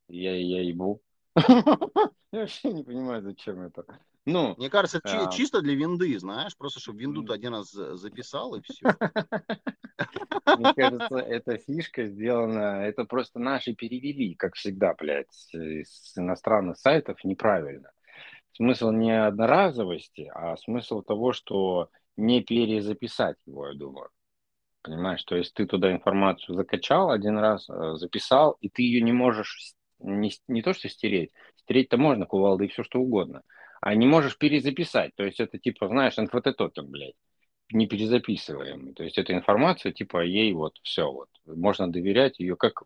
[0.09, 1.01] я, я ебу.
[2.31, 3.87] Я вообще не понимаю, зачем это.
[4.27, 5.31] Ну, Мне кажется, это А.
[5.31, 8.85] чисто для винды, знаешь, просто чтобы винду ты один раз за- записал и все.
[10.59, 17.24] Мне кажется, эта фишка сделана, это просто наши перевели, как всегда, блядь, с иностранных сайтов
[17.24, 17.90] неправильно.
[18.59, 24.09] Смысл не одноразовости, а смысл того, что не перезаписать его, я думаю.
[24.83, 29.12] Понимаешь, то есть ты туда информацию закачал один раз, э, записал, и ты ее не
[29.12, 33.42] можешь не, не то что стереть, стереть-то можно кувалдой все что угодно,
[33.81, 35.14] а не можешь перезаписать.
[35.14, 37.14] То есть это типа, знаешь, НФТ-токен, блядь
[37.71, 38.94] не перезаписываемый.
[38.94, 41.29] То есть эта информация, типа, ей вот все, вот.
[41.47, 42.83] Можно доверять ее, как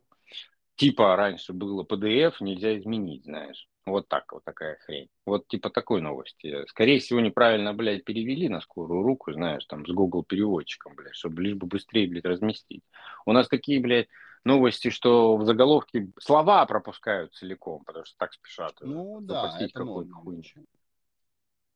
[0.76, 3.68] типа раньше было PDF, нельзя изменить, знаешь.
[3.84, 5.08] Вот так вот такая хрень.
[5.26, 6.64] Вот типа такой новости.
[6.68, 11.42] Скорее всего, неправильно, блядь, перевели на скорую руку, знаешь, там, с Google переводчиком, блядь, чтобы
[11.42, 12.84] лишь бы быстрее, блядь, разместить.
[13.26, 14.08] У нас такие, блядь,
[14.44, 18.74] новости, что в заголовке слова пропускают целиком, потому что так спешат.
[18.82, 20.22] э, Ну да, это модно.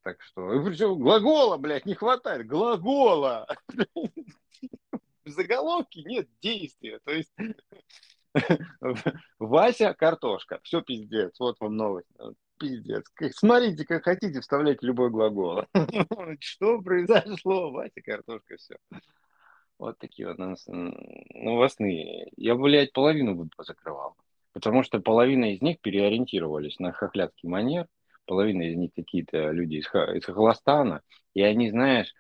[0.03, 3.49] Так что, и причем глагола, блядь, не хватает, глагола.
[5.25, 7.33] В заголовке нет действия, то есть
[9.39, 12.09] Вася картошка, все пиздец, вот вам новость,
[12.59, 13.09] пиздец.
[13.15, 15.65] Как- Смотрите, как хотите, вставляйте любой глагол.
[16.41, 18.77] Что произошло, Вася картошка, все.
[19.79, 22.31] Вот такие вот новостные.
[22.37, 24.17] Я, блядь, половину бы закрывал.
[24.53, 27.89] Потому что половина из них переориентировались на хохлядский манер,
[28.25, 29.87] половина из них какие-то люди из,
[30.17, 31.03] из Хохлостана,
[31.35, 32.15] и они, знаешь,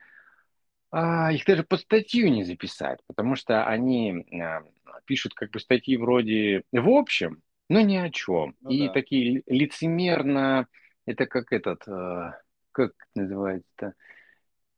[0.90, 4.62] а, их даже под статью не записать, потому что они а,
[5.05, 8.55] пишут как бы статьи вроде в общем, но ни о чем.
[8.61, 8.92] Ну и да.
[8.92, 10.66] такие ли- лицемерно,
[11.07, 12.38] это как этот, а,
[12.72, 13.94] как называется-то,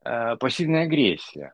[0.05, 1.53] А, пассивная агрессия.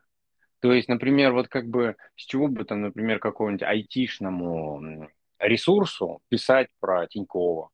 [0.61, 6.69] То есть, например, вот как бы с чего бы там, например, какому-нибудь айтишному ресурсу писать
[6.79, 7.69] про Тинькова.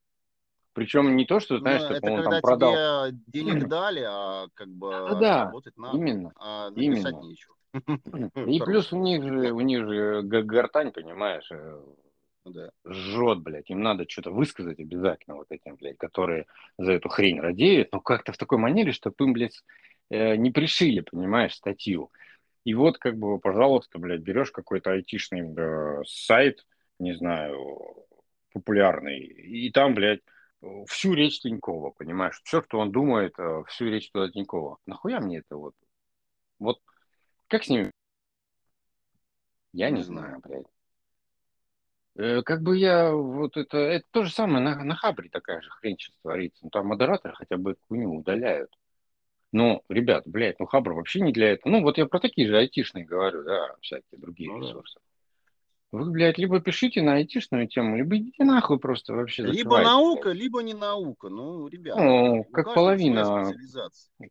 [0.73, 2.71] Причем не то, что, Ну, знаешь, чтобы это он когда там продал.
[2.73, 6.31] тебе денег дали, а как бы Да-да, работать надо, именно.
[6.37, 7.21] а написать именно.
[7.21, 7.55] нечего.
[7.73, 11.81] И плюс у них же, у них же гортань, понимаешь, э,
[12.45, 12.71] Ну Да.
[12.85, 13.69] жжет, блядь.
[13.69, 16.45] Им надо что-то высказать обязательно вот этим, блядь, которые
[16.77, 19.63] за эту хрень радеют, но как-то в такой манере, чтобы им, блядь,
[20.09, 22.11] э, не пришили, понимаешь, статью.
[22.63, 26.65] И вот, как бы, пожалуйста, блядь, берешь какой-то айтишный э, сайт,
[26.99, 28.05] не знаю,
[28.53, 30.21] популярный, и там, блядь,
[30.87, 32.41] всю речь Тинькова, понимаешь?
[32.43, 34.77] Все, что он думает, э, всю речь туда Тинькова.
[34.85, 35.73] Нахуя мне это вот?
[36.59, 36.79] Вот
[37.51, 37.91] как с ними?
[39.73, 40.41] Я Не знаю.
[40.43, 40.65] блядь.
[42.15, 45.69] Э, Как бы я вот это, это то же самое на, на Хабре такая же
[45.69, 46.59] хрень сейчас творится.
[46.63, 48.71] Ну, там модераторы хотя бы хуйню удаляют.
[49.51, 51.73] Ну, ребят, блядь, ну Хабр вообще не для этого.
[51.73, 54.81] Ну, вот я про такие же айтишные говорю, да, всякие другие Ну да.
[55.91, 59.89] Вы, блядь, либо пишите на айтишную тему, либо идите нахуй просто вообще Либо закрывайте.
[59.89, 61.27] наука, либо не наука.
[61.27, 63.51] Ну, ребята, Ну, как половина-.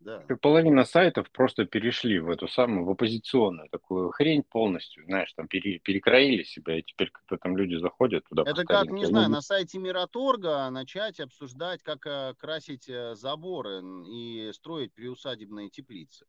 [0.00, 0.24] Да.
[0.26, 5.48] Как половина сайтов просто перешли в эту самую, в оппозиционную такую хрень полностью, знаешь, там
[5.48, 9.42] пере- перекроили себя, и теперь когда там люди заходят туда Это как, не знаю, на
[9.42, 16.24] сайте Мираторга начать обсуждать, как э, красить э, заборы и строить приусадебные теплицы.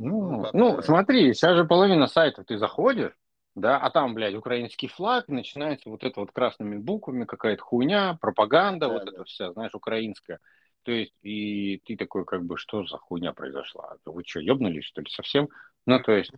[0.00, 3.12] Ну, Ну, ну, э, смотри, сейчас же половина сайтов ты заходишь,
[3.54, 8.86] да, а там, блядь, украинский флаг, начинается вот это вот красными буквами какая-то хуйня, пропаганда,
[8.86, 9.10] Да, вот да.
[9.12, 10.38] это вся, знаешь, украинская.
[10.82, 13.96] То есть, и ты такой, как бы, что за хуйня произошла?
[14.06, 15.48] Вы что, ебнулись, что ли, совсем?
[15.86, 16.32] Ну, то есть,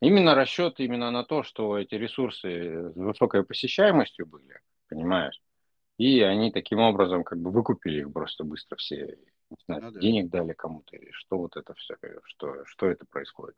[0.00, 5.40] именно расчет именно на то, что эти ресурсы с высокой посещаемостью были, понимаешь?
[5.98, 9.16] И они таким образом как бы выкупили их просто быстро все,
[9.50, 10.00] не знаю, Ну да.
[10.00, 13.56] денег дали кому-то, или что вот это все, что, что это происходит.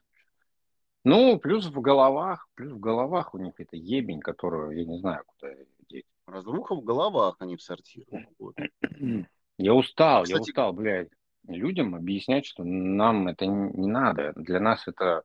[1.05, 5.23] Ну, плюс в головах, плюс в головах у них это ебень, которую я не знаю,
[5.27, 5.53] куда
[5.89, 6.07] деть.
[6.27, 8.25] Разруха в головах, а не в сортирах.
[8.39, 8.57] Вот.
[9.57, 11.11] Я устал, я Кстати- устал, блядь,
[11.47, 14.33] людям объяснять, что нам это не не надо.
[14.35, 15.23] Для нас это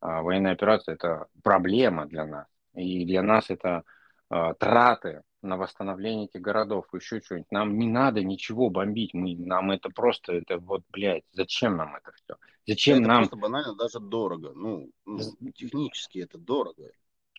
[0.00, 2.46] а, военная операция, это проблема для нас.
[2.74, 3.84] И для нас это
[4.28, 7.50] а, траты на восстановление этих городов, еще что-нибудь.
[7.50, 9.14] Нам не надо ничего бомбить.
[9.14, 12.36] Мы, нам это просто, это вот, блядь, зачем нам это все?
[12.66, 13.18] Зачем это нам...
[13.18, 14.52] просто банально даже дорого.
[14.54, 15.18] Ну, ну,
[15.54, 16.90] технически это дорого.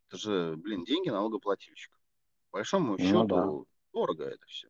[0.07, 1.97] Это же, блин, деньги налогоплательщика.
[2.49, 3.99] По большому Ну счету, да.
[3.99, 4.67] дорого это все.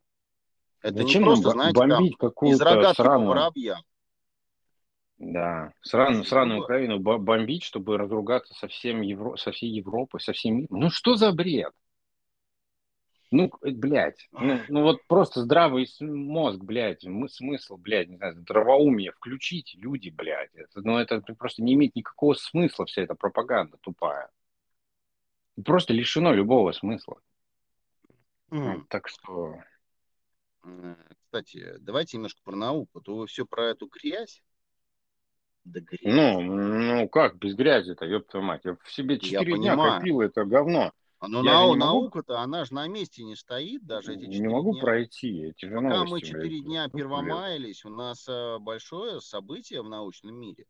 [0.82, 3.28] Это Зачем не просто, нам знаете, там, бомбить из какую-то рогатки по сраную...
[3.28, 3.82] воробьям.
[5.18, 6.64] Да, сраную, сраную Другое.
[6.64, 9.36] Украину бо- бомбить, чтобы разругаться со, всем Евро...
[9.36, 10.80] со всей Европой, со всем миром.
[10.80, 11.72] Ну что за бред?
[13.32, 19.12] Ну, блядь, ну, ну вот просто здравый мозг, блядь, мы- смысл, блядь, не знаю, здравоумие
[19.12, 20.54] включить, люди, блядь.
[20.54, 24.30] Это, ну это просто не имеет никакого смысла вся эта пропаганда тупая.
[25.64, 27.20] Просто лишено любого смысла.
[28.50, 28.86] М.
[28.88, 29.56] Так что,
[30.64, 33.00] Э, Кстати, давайте немножко про науку.
[33.00, 34.42] То вы все про эту грязь.
[35.64, 36.14] Да грязь.
[36.14, 38.62] ну, ну как без грязи-то, ёб твою мать.
[38.64, 40.92] Я в себе четыре дня копил это говно.
[41.22, 44.14] А, Но я же нау- не могу- наука-то, она же на месте не стоит даже
[44.14, 44.80] эти Не четыре могу дня.
[44.82, 46.64] пройти эти же Пока мы новости, четыре блядь.
[46.64, 50.66] дня Ну, первомаялись, у нас э, большое событие в научном мире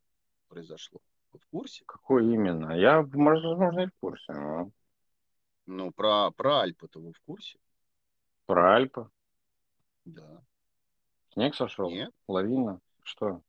[0.49, 1.01] произошло.
[1.33, 1.85] Вы в курсе?
[1.87, 2.73] Какой именно?
[2.79, 4.31] Я, возможно, и в курсе.
[4.35, 4.71] но
[5.65, 7.59] Ну, про, про Альпы-то вы в курсе?
[8.45, 9.09] Про Альпы.
[10.05, 10.43] Да.
[11.33, 11.89] Снег сошел?
[11.89, 12.13] Нет?
[12.29, 12.79] Лавина?
[13.05, 13.41] Что?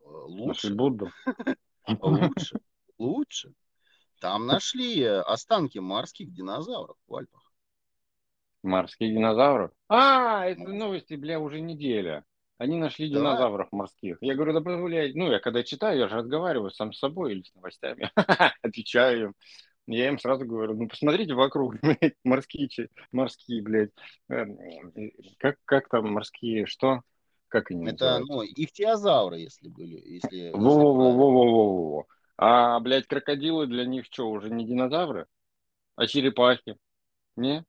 [0.00, 0.74] Э, Нашли Лучше.
[0.74, 1.10] Будду?
[2.02, 2.58] Лучше.
[2.98, 3.52] Лучше.
[4.20, 7.52] Там нашли э, останки морских динозавров в Альпах.
[8.62, 9.70] Морские динозавры?
[9.88, 10.74] А, это Ну.
[10.76, 12.24] новости, бля, уже неделя.
[12.58, 13.14] Они нашли Да.
[13.18, 14.18] динозавров морских.
[14.20, 17.42] Я говорю, да блядь, ну, я когда читаю, я же разговариваю сам с собой или
[17.42, 18.10] с новостями.
[18.62, 19.34] Отвечаю им.
[19.86, 22.68] Я им сразу говорю, ну, посмотрите вокруг, блядь, морские,
[23.12, 23.90] морские, блядь,
[24.28, 24.58] эм,
[25.38, 27.02] как, как там морские, что?
[27.48, 28.32] Как они Это, называются?
[28.32, 29.96] ну, ихтиозавры, если были.
[30.04, 30.50] Если.
[30.52, 32.06] Во-во-во-во-во-во.
[32.38, 35.26] А, блядь, крокодилы для них что, уже не динозавры?
[35.96, 36.78] А черепахи?
[37.34, 37.64] Не?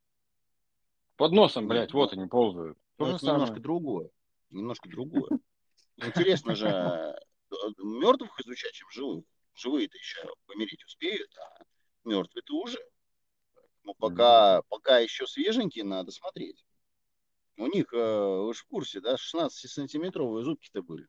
[1.15, 2.77] Под носом, Не, блядь, ну, вот они ползают.
[2.97, 3.61] То Ну, же это немножко самое.
[3.63, 4.09] другое.
[4.51, 5.29] Немножко другое.
[5.97, 7.15] Интересно же э,
[7.79, 9.25] мертвых изучать, чем живых.
[9.55, 11.63] Живые-то еще помереть успеют, а
[12.05, 12.79] мертвые-то уже.
[13.83, 16.63] Ну, пока, пока еще свеженькие, надо смотреть.
[17.57, 17.97] У них, э,
[18.45, 21.07] вы же в курсе, да, 16-сантиметровые зубки-то были.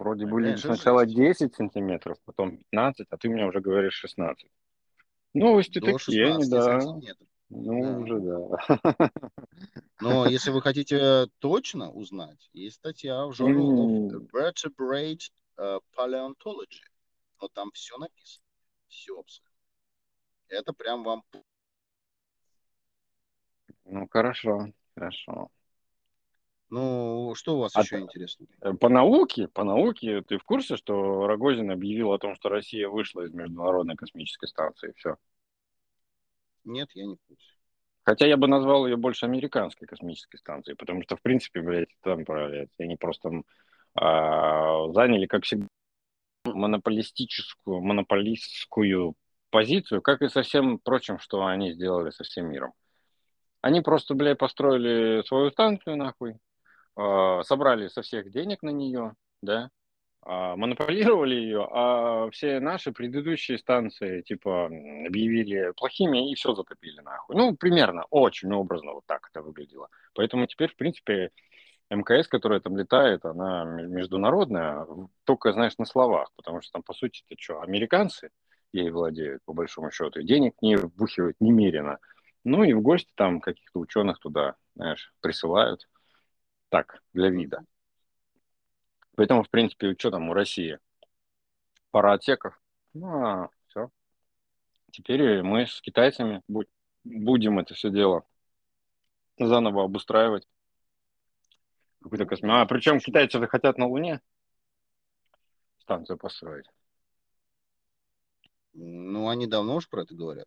[0.00, 1.14] Вроде Такая были же сначала жесть.
[1.14, 4.50] 10 сантиметров, потом 15, а ты мне уже говоришь 16.
[5.34, 6.80] Новости До такие, они, 16 да.
[6.80, 7.28] сантиметров.
[7.50, 7.98] Ну, Да.
[7.98, 9.10] уже да.
[10.00, 16.80] Но если вы хотите точно узнать, есть статья в Journal of Vertebrate э, Paleontology.
[17.38, 18.44] Но там все написано.
[18.88, 19.54] Все абсолютно.
[20.48, 21.24] Это прям вам...
[23.84, 25.50] Ну, хорошо, хорошо.
[26.70, 28.46] Ну, что у вас А еще т- интересно?
[28.62, 32.88] Э, По науке, по науке, ты в курсе, что Рогозин объявил о том, что Россия
[32.88, 34.92] вышла из Международной космической станции?
[34.96, 35.16] Все.
[36.64, 37.44] Нет, я не в курсе.
[38.04, 42.24] Хотя я бы назвал ее больше американской космической станцией, потому что, в принципе, блядь, там,
[42.24, 43.30] блядь, они просто
[43.94, 45.66] а, заняли, как всегда,
[46.44, 49.14] монополистическую, монополистскую
[49.50, 52.72] позицию, как и со всем прочим, что они сделали со всем миром.
[53.60, 56.36] Они просто, блядь, построили свою станцию, нахуй,
[56.94, 59.70] собрали со всех денег на нее, да,
[60.22, 67.36] а, монополировали ее, а все наши предыдущие станции, типа, объявили плохими и все затопили, нахуй.
[67.36, 69.88] Ну, примерно, очень образно вот так это выглядело.
[70.14, 71.30] Поэтому теперь, в принципе,
[71.88, 74.86] МКС, которая там летает, она международная,
[75.24, 78.30] только, знаешь, на словах, потому что там, по сути, это что, американцы
[78.72, 81.98] ей владеют, по большому счету, и денег не вбухивают немерено.
[82.44, 85.88] Ну и в гости там каких-то ученых туда, знаешь, присылают.
[86.70, 87.64] Так, для вида.
[89.16, 90.78] Поэтому, в принципе, что там у России?
[91.90, 92.58] Пара отсеков.
[92.94, 93.90] Ну, а все.
[94.92, 96.42] Теперь мы с китайцами
[97.04, 98.24] будем это все дело
[99.36, 100.46] заново обустраивать.
[102.02, 102.50] Какую-то космос.
[102.54, 104.20] А причем китайцы же хотят на Луне
[105.80, 106.66] станцию построить.
[108.72, 110.46] Ну, они давно уж про это говорят.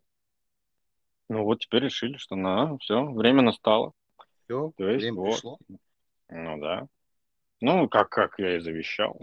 [1.28, 3.92] Ну вот теперь решили, что на все, время настало.
[4.44, 5.32] Все, То есть, время вот.
[5.32, 5.58] пришло.
[6.34, 6.88] Ну да.
[7.60, 9.16] Ну, как, как я и завещал.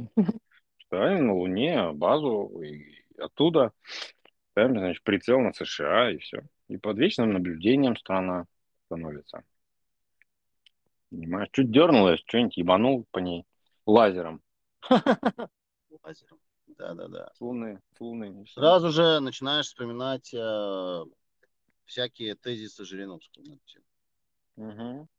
[0.86, 3.74] Ставим на Луне базу, и оттуда
[4.52, 6.44] ставим, значит, прицел на США, и все.
[6.70, 8.46] И под вечным наблюдением страна
[8.86, 9.44] становится.
[11.10, 13.46] Понимаешь, чуть дернулась, что-нибудь ебанул по ней
[13.86, 14.42] лазером.
[14.90, 16.40] Лазером,
[16.78, 17.30] да-да-да.
[17.36, 18.46] С луны, с луны.
[18.48, 21.04] Сразу же начинаешь вспоминать э,
[21.84, 23.44] всякие тезисы Жириновского.
[24.56, 25.10] Угу.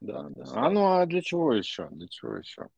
[0.00, 0.44] Да, да.
[0.54, 1.88] А ну а для чего еще?
[1.90, 2.68] Для чего еще?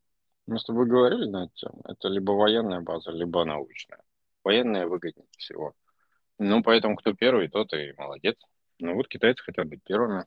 [0.47, 1.83] Мы с тобой говорили на эту тему.
[1.85, 4.01] Это либо военная база, либо научная.
[4.45, 5.75] Военная выгоднее всего.
[6.39, 8.37] Ну, поэтому кто первый, тот и молодец.
[8.79, 10.25] Ну вот китайцы хотят быть первыми.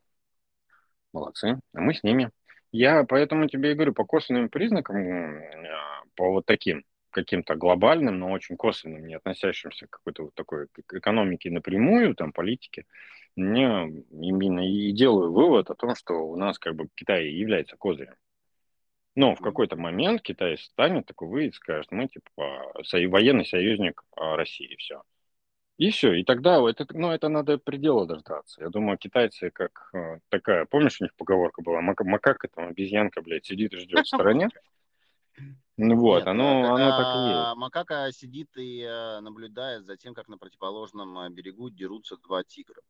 [1.12, 1.58] Молодцы.
[1.72, 2.30] А мы с ними.
[2.72, 8.30] Я поэтому тебе и говорю, по косвенным признакам, а, по вот таким каким-то глобальным, но
[8.30, 12.84] очень косвенным, не относящимся к какой-то вот такой экономике напрямую, там, политике,
[13.36, 18.14] мне именно и делаю вывод о том, что у нас как бы Китай является козырем.
[19.14, 22.72] Но в какой-то момент Китай станет такой выйдет, скажет, мы типа
[23.08, 25.02] военный союзник а, России, все.
[25.78, 28.62] И все, и тогда это, ну, это надо предела дождаться.
[28.62, 33.22] Я думаю, китайцы как э, такая, помнишь, у них поговорка была, Мак, макака, там, обезьянка,
[33.22, 34.50] блядь, сидит и ждет в стороне.
[35.78, 37.56] Ну вот, Нет, оно, оно так и есть.
[37.56, 42.82] Макака сидит и э, наблюдает за тем, как на противоположном э, берегу дерутся два тигра.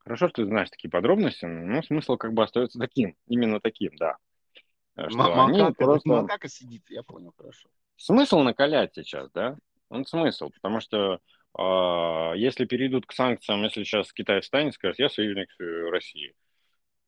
[0.00, 4.16] Хорошо, что ты знаешь такие подробности, но смысл как бы остается таким, именно таким, да.
[4.96, 6.08] Что макака, просто...
[6.08, 7.68] макака сидит, я понял, хорошо.
[7.96, 9.56] Смысл накалять сейчас, да?
[9.88, 11.20] Он смысл, потому что
[11.58, 15.48] э, если перейдут к санкциям, если сейчас Китай встанет, скажет, я союзник
[15.90, 16.34] России,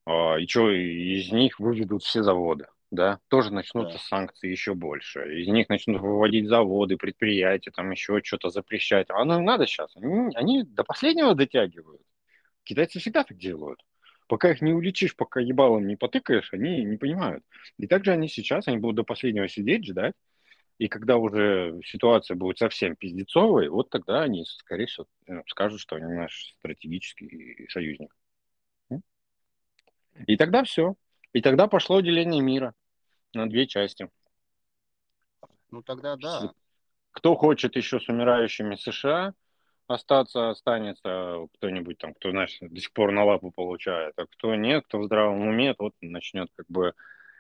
[0.06, 4.04] э, и что, из них выведут все заводы, да, тоже начнутся да.
[4.04, 5.40] санкции еще больше.
[5.40, 9.06] Из них начнут выводить заводы, предприятия, там еще что-то запрещать.
[9.08, 9.96] А ну надо сейчас.
[9.96, 12.01] Они, они до последнего дотягивают.
[12.64, 13.84] Китайцы всегда так делают.
[14.28, 17.44] Пока их не уличишь, пока ебалом не потыкаешь, они не понимают.
[17.78, 20.14] И также они сейчас, они будут до последнего сидеть, ждать,
[20.78, 25.96] и когда уже ситуация будет совсем пиздецовой, вот тогда они, скорее всего, э, скажут, что
[25.96, 28.14] они наш стратегический союзник.
[30.26, 30.94] И тогда все.
[31.32, 32.74] И тогда пошло деление мира
[33.32, 34.08] на две части.
[35.70, 36.52] Ну тогда да.
[37.12, 39.34] Кто хочет еще с умирающими США
[39.92, 44.84] остаться, останется кто-нибудь там, кто, знаешь, до сих пор на лапу получает, а кто нет,
[44.86, 46.94] кто в здравом уме, тот начнет как бы...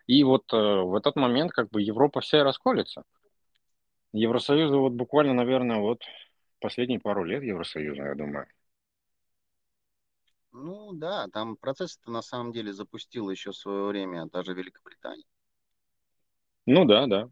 [0.06, 3.04] И вот э, в этот момент как бы Европа вся и расколется.
[4.12, 6.02] Евросоюзу вот буквально, наверное, вот
[6.60, 8.46] последние пару лет Евросоюза, я думаю.
[10.52, 15.24] Ну да, там процесс-то на самом деле запустил еще в свое время даже Великобритания.
[16.66, 17.30] Ну да, да.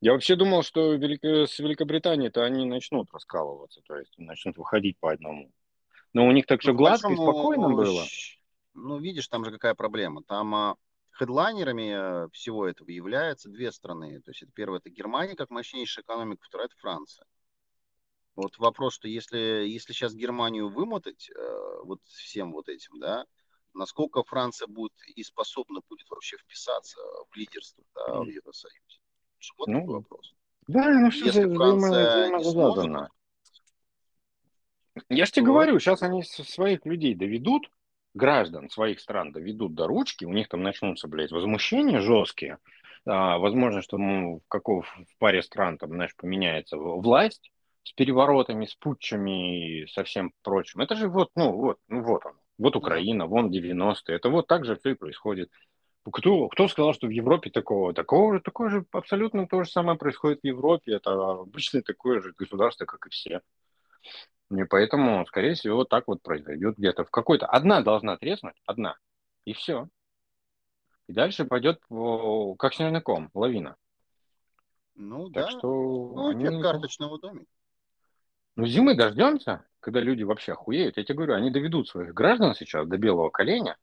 [0.00, 1.24] Я вообще думал, что Велик...
[1.24, 5.50] с Великобританией-то они начнут раскалываться, то есть начнут выходить по одному.
[6.12, 8.04] Но у них так все ну, гладко и спокойно было.
[8.74, 10.22] Ну, видишь, там же какая проблема.
[10.22, 10.76] Там а,
[11.18, 14.20] Хедлайнерами э, всего этого являются две страны.
[14.20, 17.26] То есть это первое это Германия как мощнейшая экономика, вторая это Франция.
[18.34, 23.24] Вот вопрос, что если, если сейчас Германию вымотать э, вот всем вот этим, да,
[23.72, 29.00] насколько Франция будет и способна будет вообще вписаться в лидерство да, в Евросоюзе?
[29.58, 30.34] Вот ну, вопрос.
[30.68, 33.10] Да, ну все если сможет,
[35.08, 37.70] я же тебе говорю, сейчас они своих людей доведут,
[38.14, 42.58] граждан своих стран доведут до ручки, у них там начнутся, блядь, возмущения жесткие,
[43.04, 47.52] а, возможно, что ну, в, каков, в паре стран там, знаешь, поменяется власть
[47.84, 50.80] с переворотами, с путчами и со всем прочим.
[50.80, 54.64] Это же вот, ну вот, ну вот он, вот Украина, вон 90-е, это вот так
[54.64, 55.50] же все и происходит.
[56.12, 57.92] Кто, кто сказал, что в Европе такого?
[57.92, 60.94] Такого же, такое же абсолютно то же самое происходит в Европе.
[60.94, 63.40] Это обычное такое же государство, как и все.
[64.50, 67.46] И поэтому, скорее всего, так вот произойдет где-то в какой-то.
[67.46, 68.96] Одна должна треснуть, одна,
[69.44, 69.88] и все.
[71.08, 71.80] И дальше пойдет
[72.58, 73.76] как снежный ком, лавина.
[74.94, 75.50] Ну так да.
[75.50, 76.44] Что ну, они...
[76.44, 77.50] эффект карточного домика.
[78.54, 80.96] Ну, зимы дождемся, когда люди вообще охуеют.
[80.96, 83.76] Я тебе говорю, они доведут своих граждан сейчас до белого коленя,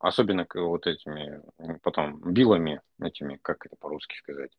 [0.00, 1.40] особенно вот этими,
[1.82, 4.50] потом, билами этими, как это по-русски сказать,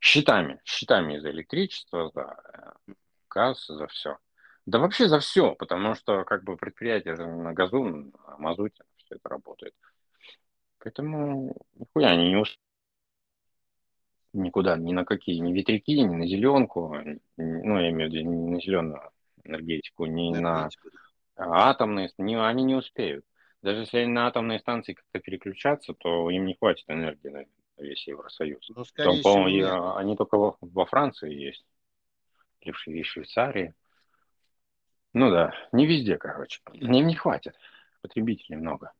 [0.00, 2.74] счетами, счетами за электричество, за
[3.30, 4.18] газ, за все.
[4.66, 9.16] Да вообще за все, потому что как бы предприятие же на газу, на мазуте все
[9.16, 9.74] это работает.
[10.78, 12.62] Поэтому нихуя они не успеют
[14.32, 16.96] никуда, ни на какие, ни ветряки, ни на зеленку,
[17.36, 19.10] ну, я имею в виду не на зеленую
[19.44, 20.88] энергетику, ни энергетику.
[21.36, 23.24] на атомные, не, они не успеют.
[23.62, 27.44] Даже если они на атомные станции как-то переключаться, то им не хватит энергии на
[27.78, 28.68] весь Евросоюз.
[28.74, 31.64] Ну, Там, по-моему, они только во, во Франции есть,
[32.60, 33.74] или в Швейцарии.
[35.12, 36.60] Ну да, не везде, короче.
[36.72, 37.54] Им не хватит.
[38.00, 38.92] Потребителей много.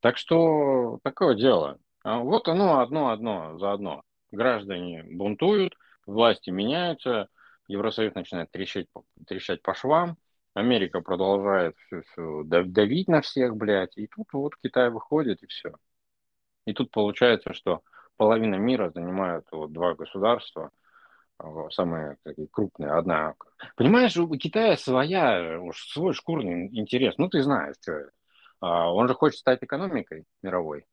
[0.00, 1.78] Так что такое дело.
[2.02, 4.02] А вот оно одно-одно за одно.
[4.30, 5.76] Граждане бунтуют,
[6.06, 7.28] власти меняются,
[7.68, 8.86] Евросоюз начинает трещать,
[9.26, 10.16] трещать по швам,
[10.54, 15.72] Америка продолжает все, все давить на всех, блядь, и тут вот Китай выходит, и все.
[16.66, 17.82] И тут получается, что
[18.16, 20.70] половина мира занимают вот два государства,
[21.38, 23.34] а, самые такие крупные, одна.
[23.76, 27.18] Понимаешь, у Китая своя, уж свой шкурный интерес.
[27.18, 28.10] Ну, ты знаешь, что
[28.60, 30.86] а, он же хочет стать экономикой мировой.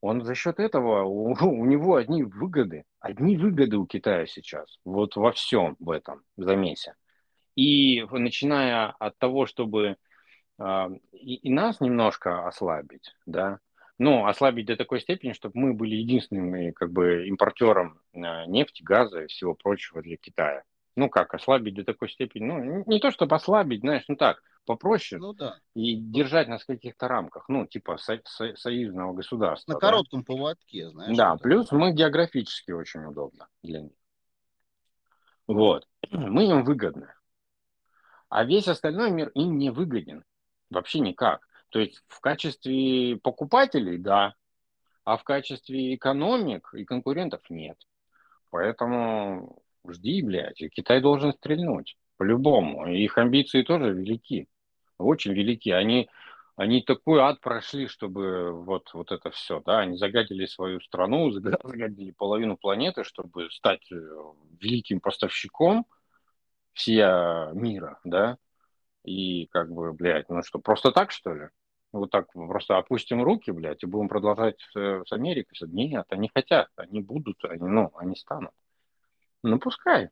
[0.00, 5.16] Он за счет этого, у, у него одни выгоды, одни выгоды у Китая сейчас, вот
[5.16, 6.94] во всем в этом замесе.
[7.54, 9.96] И начиная от того, чтобы
[10.58, 13.58] э, и, и нас немножко ослабить, да,
[13.98, 19.22] ну, ослабить до такой степени, чтобы мы были единственным как бы импортером э, нефти, газа
[19.22, 20.64] и всего прочего для Китая.
[20.96, 25.20] Ну как, ослабить до такой степени, ну, не то чтобы ослабить, знаешь, ну так, попроще
[25.20, 25.56] ну, да.
[25.74, 29.72] и держать нас в каких-то рамках, ну, типа со- со- союзного государства.
[29.72, 29.86] На да?
[29.86, 31.16] коротком поводке, знаешь.
[31.16, 33.92] Да, плюс мы географически очень удобно для них.
[35.46, 35.86] Вот.
[36.10, 37.12] Мы им выгодны.
[38.32, 40.24] А весь остальной мир им не выгоден.
[40.70, 41.46] Вообще никак.
[41.68, 44.34] То есть в качестве покупателей, да,
[45.04, 47.76] а в качестве экономик и конкурентов нет.
[48.48, 51.98] Поэтому жди, блядь, Китай должен стрельнуть.
[52.16, 52.86] По-любому.
[52.86, 54.48] Их амбиции тоже велики.
[54.96, 55.68] Очень велики.
[55.68, 56.08] Они,
[56.56, 62.12] они такой ад прошли, чтобы вот, вот это все, да, они загадили свою страну, загадили
[62.12, 63.96] половину планеты, чтобы стать э,
[64.58, 65.84] великим поставщиком–
[66.72, 68.38] всея мира, да,
[69.04, 71.48] и как бы, блядь, ну что, просто так, что ли?
[71.92, 75.56] Вот так просто опустим руки, блядь, и будем продолжать с, Америкой.
[75.68, 78.52] Нет, они хотят, они будут, они, ну, они станут.
[79.42, 80.08] Ну, пускай.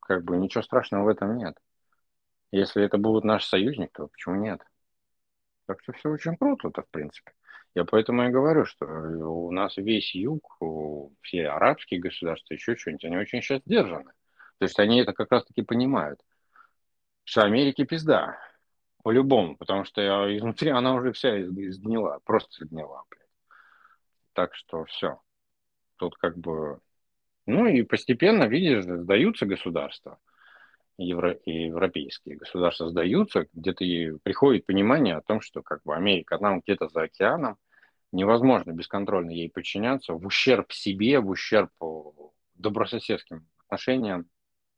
[0.00, 1.56] Как бы ничего страшного в этом нет.
[2.52, 4.60] Если это будут наши союзники, то почему нет?
[5.66, 7.32] Так что все очень круто-то, в принципе.
[7.74, 10.58] Я поэтому и говорю, что у нас весь юг,
[11.22, 14.12] все арабские государства, еще что-нибудь, они очень сейчас держаны.
[14.58, 16.20] То есть они это как раз-таки понимают,
[17.24, 18.38] что Америке пизда.
[19.04, 20.02] По-любому, потому что
[20.36, 23.04] изнутри она уже вся изгнила, просто изгнила.
[24.32, 25.20] Так что все.
[25.96, 26.80] Тут как бы...
[27.46, 30.18] Ну и постепенно, видишь, сдаются государства,
[30.98, 31.38] евро...
[31.46, 33.84] европейские государства сдаются, где-то
[34.22, 37.56] приходит понимание о том, что как бы Америка нам где-то за океаном,
[38.10, 41.70] невозможно бесконтрольно ей подчиняться в ущерб себе, в ущерб
[42.54, 44.26] добрососедским отношениям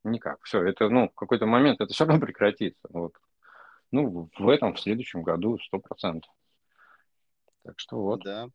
[0.05, 0.43] никак.
[0.45, 2.89] Все, это, ну, в какой-то момент это все равно прекратится.
[2.91, 3.15] Вот.
[3.91, 6.31] Ну, в этом, в следующем году, сто процентов.
[7.65, 8.23] Так что вот.
[8.23, 8.49] Да.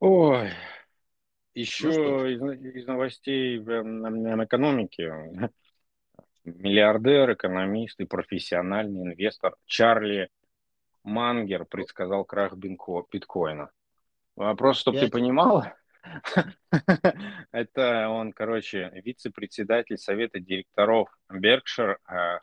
[0.00, 0.50] Ой,
[1.54, 5.50] еще ну, из, из новостей на экономике.
[6.44, 10.30] Миллиардер, экономист и профессиональный инвестор Чарли
[11.02, 13.70] Мангер предсказал крах биткоина.
[14.36, 15.64] Вопрос, чтобы ты понимал,
[17.52, 21.96] Это он, короче, вице-председатель совета директоров Berkshire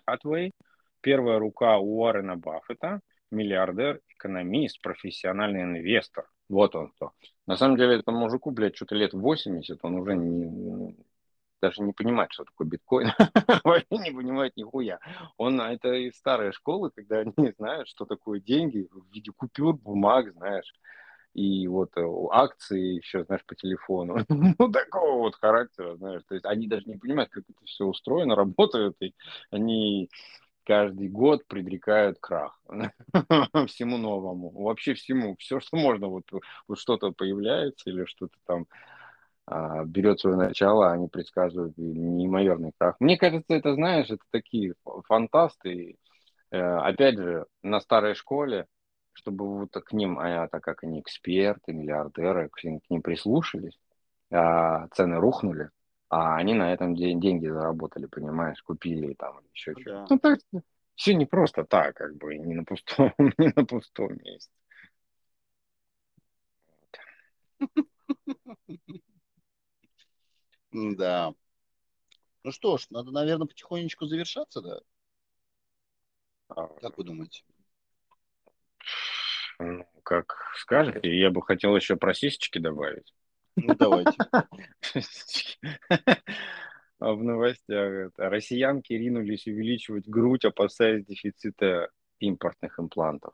[0.08, 0.52] Hathaway,
[1.02, 3.02] первая рука Уоррена Баффета,
[3.32, 6.30] миллиардер, экономист, профессиональный инвестор.
[6.50, 7.12] Вот он кто.
[7.48, 10.96] На самом деле, этому мужику, блядь, что-то лет 80, он уже не,
[11.62, 13.12] даже не понимает, что такое биткоин.
[13.64, 15.00] Вообще не понимает нихуя.
[15.38, 20.32] Он, это из старой школы, когда они знают, что такое деньги в виде купюр, бумаг,
[20.34, 20.72] знаешь
[21.36, 24.26] и вот э, акции еще, знаешь, по телефону.
[24.30, 26.24] ну, такого вот характера, знаешь.
[26.30, 29.14] То есть они даже не понимают, как это все устроено, работают, и
[29.52, 30.10] они
[30.64, 32.60] каждый год предрекают крах
[33.68, 36.24] всему новому, вообще всему, все, что можно, вот,
[36.68, 38.66] вот что-то появляется или что-то там
[39.46, 42.96] а, берет свое начало, они предсказывают неимоверный крах.
[43.00, 44.74] Мне кажется, это, знаешь, это такие
[45.04, 45.98] фантасты,
[46.50, 48.66] э, опять же, на старой школе,
[49.16, 53.80] чтобы вот к ним, а так как они эксперты, миллиардеры, к ним, к ним прислушались,
[54.32, 55.70] а цены рухнули,
[56.10, 60.06] а они на этом день, деньги заработали, понимаешь, купили там еще ну, что-то.
[60.10, 60.40] Ну, так,
[60.96, 64.52] все не просто так, как бы, не на пустом, не на пустом месте.
[70.72, 71.34] Да.
[72.44, 74.82] Ну что ж, надо, наверное, потихонечку завершаться, да?
[76.50, 77.44] А, Как вы думаете?
[79.60, 83.14] Ну, как скажете, я бы хотел еще про сисечки добавить.
[83.56, 84.18] Ну, давайте.
[86.98, 93.34] А В новостях россиянки ринулись увеличивать грудь, опасаясь дефицита импортных имплантов.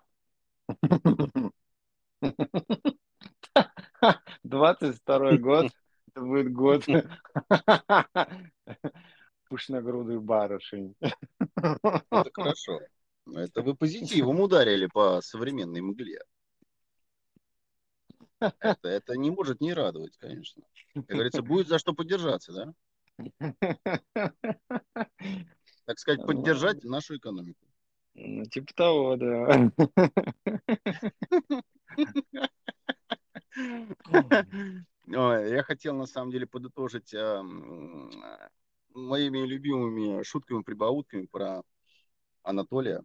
[4.44, 5.72] 22 год,
[6.08, 6.86] это будет год
[9.48, 10.96] пышногрудых барышень.
[11.56, 12.80] Это хорошо.
[13.34, 16.22] Это вы позитивом ударили по современной мгле.
[18.40, 20.64] Это, это не может не радовать, конечно.
[20.94, 22.74] Как говорится, будет за что поддержаться, да?
[25.86, 27.66] Так сказать, поддержать нашу экономику.
[28.14, 29.72] Ну, типа того, да.
[35.08, 38.12] Я хотел на самом деле подытожить а, м,
[38.94, 41.64] моими любимыми шутками, прибаутками про
[42.44, 43.04] Анатолия.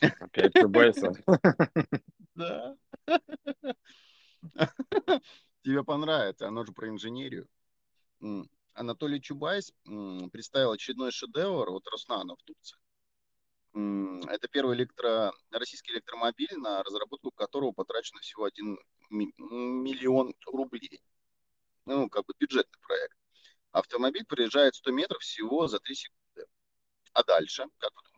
[0.00, 1.12] Опять Чубайса.
[2.34, 2.76] Да.
[5.64, 7.48] Тебе понравится, оно же про инженерию.
[8.74, 9.72] Анатолий Чубайс
[10.30, 12.78] представил очередной шедевр от Роснана в Турции.
[14.28, 15.32] Это первый электро...
[15.50, 18.78] российский электромобиль, на разработку которого потрачено всего 1
[19.10, 21.02] миллион рублей.
[21.84, 23.16] Ну, как бы бюджетный проект.
[23.72, 26.46] Автомобиль проезжает 100 метров всего за 3 секунды.
[27.12, 28.17] А дальше, как вы думаете?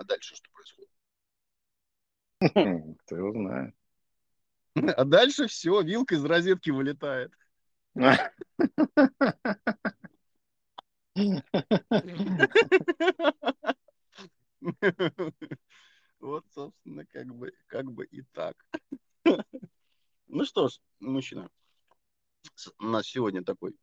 [0.00, 0.90] А дальше что происходит?
[3.04, 3.74] Кто его знает.
[4.96, 7.34] А дальше все, вилка из розетки вылетает.
[16.20, 18.56] Вот, собственно, как бы, как бы и так.
[20.28, 21.50] Ну что ж, мужчина,
[22.78, 23.74] у нас сегодня такой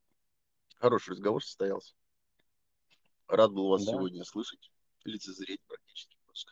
[0.77, 1.93] хороший разговор состоялся.
[3.27, 3.91] Рад был вас Да.
[3.91, 4.71] сегодня слышать,
[5.07, 6.51] лицезреть практически просто.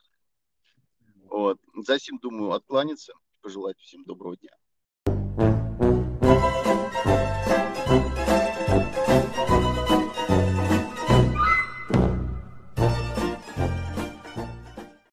[1.29, 1.59] Вот.
[1.85, 4.51] Затем, думаю, откланяться, пожелать всем доброго дня.